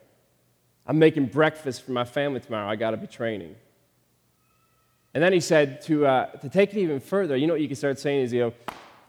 I'm 0.86 0.98
making 0.98 1.26
breakfast 1.26 1.84
for 1.84 1.92
my 1.92 2.04
family 2.04 2.40
tomorrow. 2.40 2.68
I 2.68 2.76
got 2.76 2.90
to 2.92 2.96
be 2.96 3.06
training. 3.06 3.56
And 5.14 5.22
then 5.22 5.32
he 5.32 5.40
said 5.40 5.80
to, 5.82 6.06
uh, 6.06 6.26
to 6.26 6.48
take 6.48 6.74
it 6.74 6.78
even 6.78 7.00
further, 7.00 7.36
you 7.36 7.46
know 7.46 7.54
what 7.54 7.62
you 7.62 7.68
can 7.68 7.76
start 7.76 7.98
saying 7.98 8.24
is, 8.24 8.32
you 8.32 8.40
know, 8.40 8.52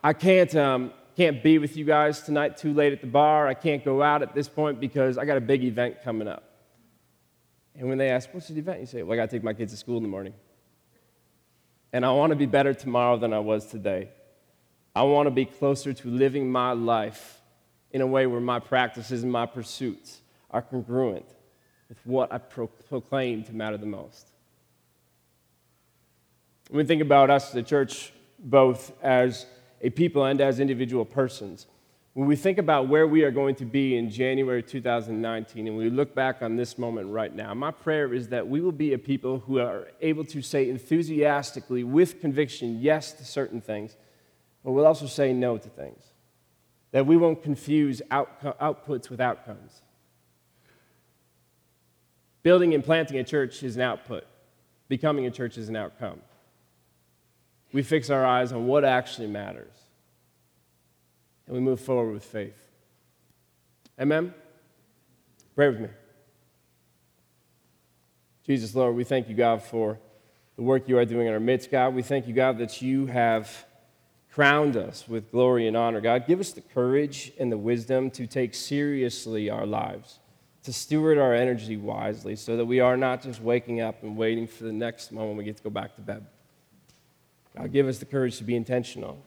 I 0.03 0.13
can't, 0.13 0.55
um, 0.55 0.93
can't 1.17 1.41
be 1.41 1.57
with 1.57 1.75
you 1.75 1.83
guys 1.83 2.21
tonight 2.21 2.57
too 2.57 2.71
late 2.71 2.93
at 2.93 3.01
the 3.01 3.07
bar. 3.07 3.47
I 3.47 3.55
can't 3.55 3.83
go 3.83 4.03
out 4.03 4.21
at 4.21 4.35
this 4.35 4.47
point 4.47 4.79
because 4.79 5.17
I 5.17 5.25
got 5.25 5.35
a 5.35 5.41
big 5.41 5.63
event 5.63 6.03
coming 6.03 6.27
up. 6.27 6.43
And 7.75 7.89
when 7.89 7.97
they 7.97 8.11
ask, 8.11 8.31
What's 8.31 8.49
the 8.49 8.59
event? 8.59 8.81
You 8.81 8.85
say, 8.85 9.01
Well, 9.01 9.13
I 9.13 9.15
got 9.23 9.31
to 9.31 9.35
take 9.35 9.43
my 9.43 9.53
kids 9.53 9.73
to 9.73 9.77
school 9.77 9.97
in 9.97 10.03
the 10.03 10.09
morning. 10.09 10.35
And 11.91 12.05
I 12.05 12.11
want 12.11 12.29
to 12.29 12.35
be 12.35 12.45
better 12.45 12.71
tomorrow 12.75 13.17
than 13.17 13.33
I 13.33 13.39
was 13.39 13.65
today. 13.65 14.09
I 14.95 15.03
want 15.03 15.25
to 15.25 15.31
be 15.31 15.45
closer 15.45 15.91
to 15.91 16.07
living 16.07 16.51
my 16.51 16.73
life 16.73 17.41
in 17.91 18.01
a 18.01 18.07
way 18.07 18.27
where 18.27 18.41
my 18.41 18.59
practices 18.59 19.23
and 19.23 19.31
my 19.31 19.47
pursuits 19.47 20.21
are 20.51 20.61
congruent 20.61 21.25
with 21.89 21.97
what 22.03 22.31
I 22.31 22.37
pro- 22.37 22.67
proclaim 22.67 23.43
to 23.45 23.53
matter 23.53 23.77
the 23.77 23.87
most. 23.87 24.27
When 26.69 26.77
we 26.77 26.83
think 26.83 27.01
about 27.01 27.31
us, 27.31 27.51
the 27.51 27.63
church, 27.63 28.13
both 28.37 28.91
as 29.01 29.47
a 29.81 29.89
people 29.89 30.25
and 30.25 30.41
as 30.41 30.59
individual 30.59 31.05
persons. 31.05 31.67
When 32.13 32.27
we 32.27 32.35
think 32.35 32.57
about 32.57 32.87
where 32.87 33.05
we 33.05 33.23
are 33.23 33.31
going 33.31 33.53
to 33.55 33.65
be 33.65 33.95
in 33.95 34.09
January 34.09 34.63
2019 34.63 35.67
and 35.67 35.77
we 35.77 35.91
look 35.91 36.15
back 36.15 36.41
on 36.41 36.55
this 36.55 36.79
moment 36.79 37.09
right 37.09 37.33
now, 37.33 37.53
my 37.53 37.69
prayer 37.69 38.11
is 38.11 38.29
that 38.29 38.47
we 38.47 38.59
will 38.59 38.71
be 38.71 38.93
a 38.93 38.97
people 38.97 39.39
who 39.39 39.59
are 39.59 39.89
able 40.01 40.25
to 40.25 40.41
say 40.41 40.67
enthusiastically, 40.67 41.83
with 41.83 42.19
conviction, 42.19 42.79
yes 42.81 43.11
to 43.13 43.23
certain 43.23 43.61
things, 43.61 43.95
but 44.63 44.71
we'll 44.71 44.87
also 44.87 45.05
say 45.05 45.31
no 45.31 45.59
to 45.59 45.69
things. 45.69 46.03
That 46.91 47.05
we 47.05 47.17
won't 47.17 47.43
confuse 47.43 48.01
outputs 48.09 49.11
with 49.11 49.21
outcomes. 49.21 49.83
Building 52.41 52.73
and 52.73 52.83
planting 52.83 53.19
a 53.19 53.23
church 53.23 53.61
is 53.61 53.75
an 53.75 53.83
output, 53.83 54.25
becoming 54.87 55.27
a 55.27 55.31
church 55.31 55.57
is 55.59 55.69
an 55.69 55.75
outcome 55.75 56.21
we 57.71 57.83
fix 57.83 58.09
our 58.09 58.25
eyes 58.25 58.51
on 58.51 58.67
what 58.67 58.85
actually 58.85 59.27
matters. 59.27 59.73
And 61.45 61.55
we 61.55 61.61
move 61.61 61.79
forward 61.79 62.13
with 62.13 62.23
faith. 62.23 62.59
Amen? 63.99 64.33
Pray 65.55 65.69
with 65.69 65.79
me. 65.79 65.89
Jesus, 68.45 68.75
Lord, 68.75 68.95
we 68.95 69.03
thank 69.03 69.27
you, 69.27 69.35
God, 69.35 69.61
for 69.61 69.99
the 70.55 70.61
work 70.61 70.87
you 70.87 70.97
are 70.97 71.05
doing 71.05 71.27
in 71.27 71.33
our 71.33 71.39
midst, 71.39 71.71
God. 71.71 71.93
We 71.93 72.01
thank 72.01 72.27
you, 72.27 72.33
God, 72.33 72.57
that 72.59 72.81
you 72.81 73.07
have 73.07 73.65
crowned 74.31 74.77
us 74.77 75.07
with 75.07 75.31
glory 75.31 75.67
and 75.67 75.75
honor. 75.75 75.99
God, 75.99 76.27
give 76.27 76.39
us 76.39 76.51
the 76.51 76.61
courage 76.61 77.31
and 77.39 77.51
the 77.51 77.57
wisdom 77.57 78.11
to 78.11 78.27
take 78.27 78.53
seriously 78.53 79.49
our 79.49 79.65
lives, 79.65 80.19
to 80.63 80.71
steward 80.71 81.17
our 81.17 81.33
energy 81.33 81.75
wisely, 81.75 82.35
so 82.35 82.55
that 82.55 82.65
we 82.65 82.79
are 82.79 82.95
not 82.95 83.21
just 83.21 83.41
waking 83.41 83.81
up 83.81 84.03
and 84.03 84.15
waiting 84.15 84.47
for 84.47 84.63
the 84.63 84.71
next 84.71 85.11
moment 85.11 85.37
we 85.37 85.43
get 85.43 85.57
to 85.57 85.63
go 85.63 85.69
back 85.69 85.95
to 85.95 86.01
bed. 86.01 86.25
God, 87.57 87.71
give 87.71 87.87
us 87.87 87.97
the 87.97 88.05
courage 88.05 88.37
to 88.37 88.43
be 88.43 88.55
intentional. 88.55 89.17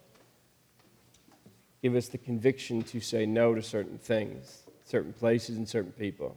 Give 1.82 1.96
us 1.96 2.08
the 2.08 2.18
conviction 2.18 2.82
to 2.84 3.00
say 3.00 3.26
no 3.26 3.54
to 3.54 3.62
certain 3.62 3.98
things, 3.98 4.62
certain 4.84 5.12
places, 5.12 5.56
and 5.56 5.68
certain 5.68 5.92
people. 5.92 6.36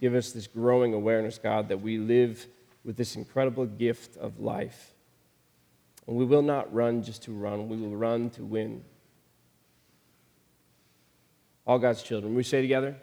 Give 0.00 0.14
us 0.14 0.32
this 0.32 0.46
growing 0.46 0.92
awareness, 0.92 1.38
God, 1.38 1.68
that 1.68 1.80
we 1.80 1.96
live 1.98 2.46
with 2.84 2.96
this 2.96 3.16
incredible 3.16 3.64
gift 3.64 4.16
of 4.18 4.40
life. 4.40 4.92
And 6.06 6.16
we 6.16 6.24
will 6.24 6.42
not 6.42 6.72
run 6.74 7.02
just 7.02 7.22
to 7.24 7.32
run, 7.32 7.68
we 7.68 7.76
will 7.76 7.96
run 7.96 8.30
to 8.30 8.44
win. 8.44 8.84
All 11.66 11.78
God's 11.78 12.02
children. 12.02 12.34
We 12.34 12.42
say 12.42 12.60
together, 12.60 12.96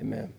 Amen. 0.00 0.32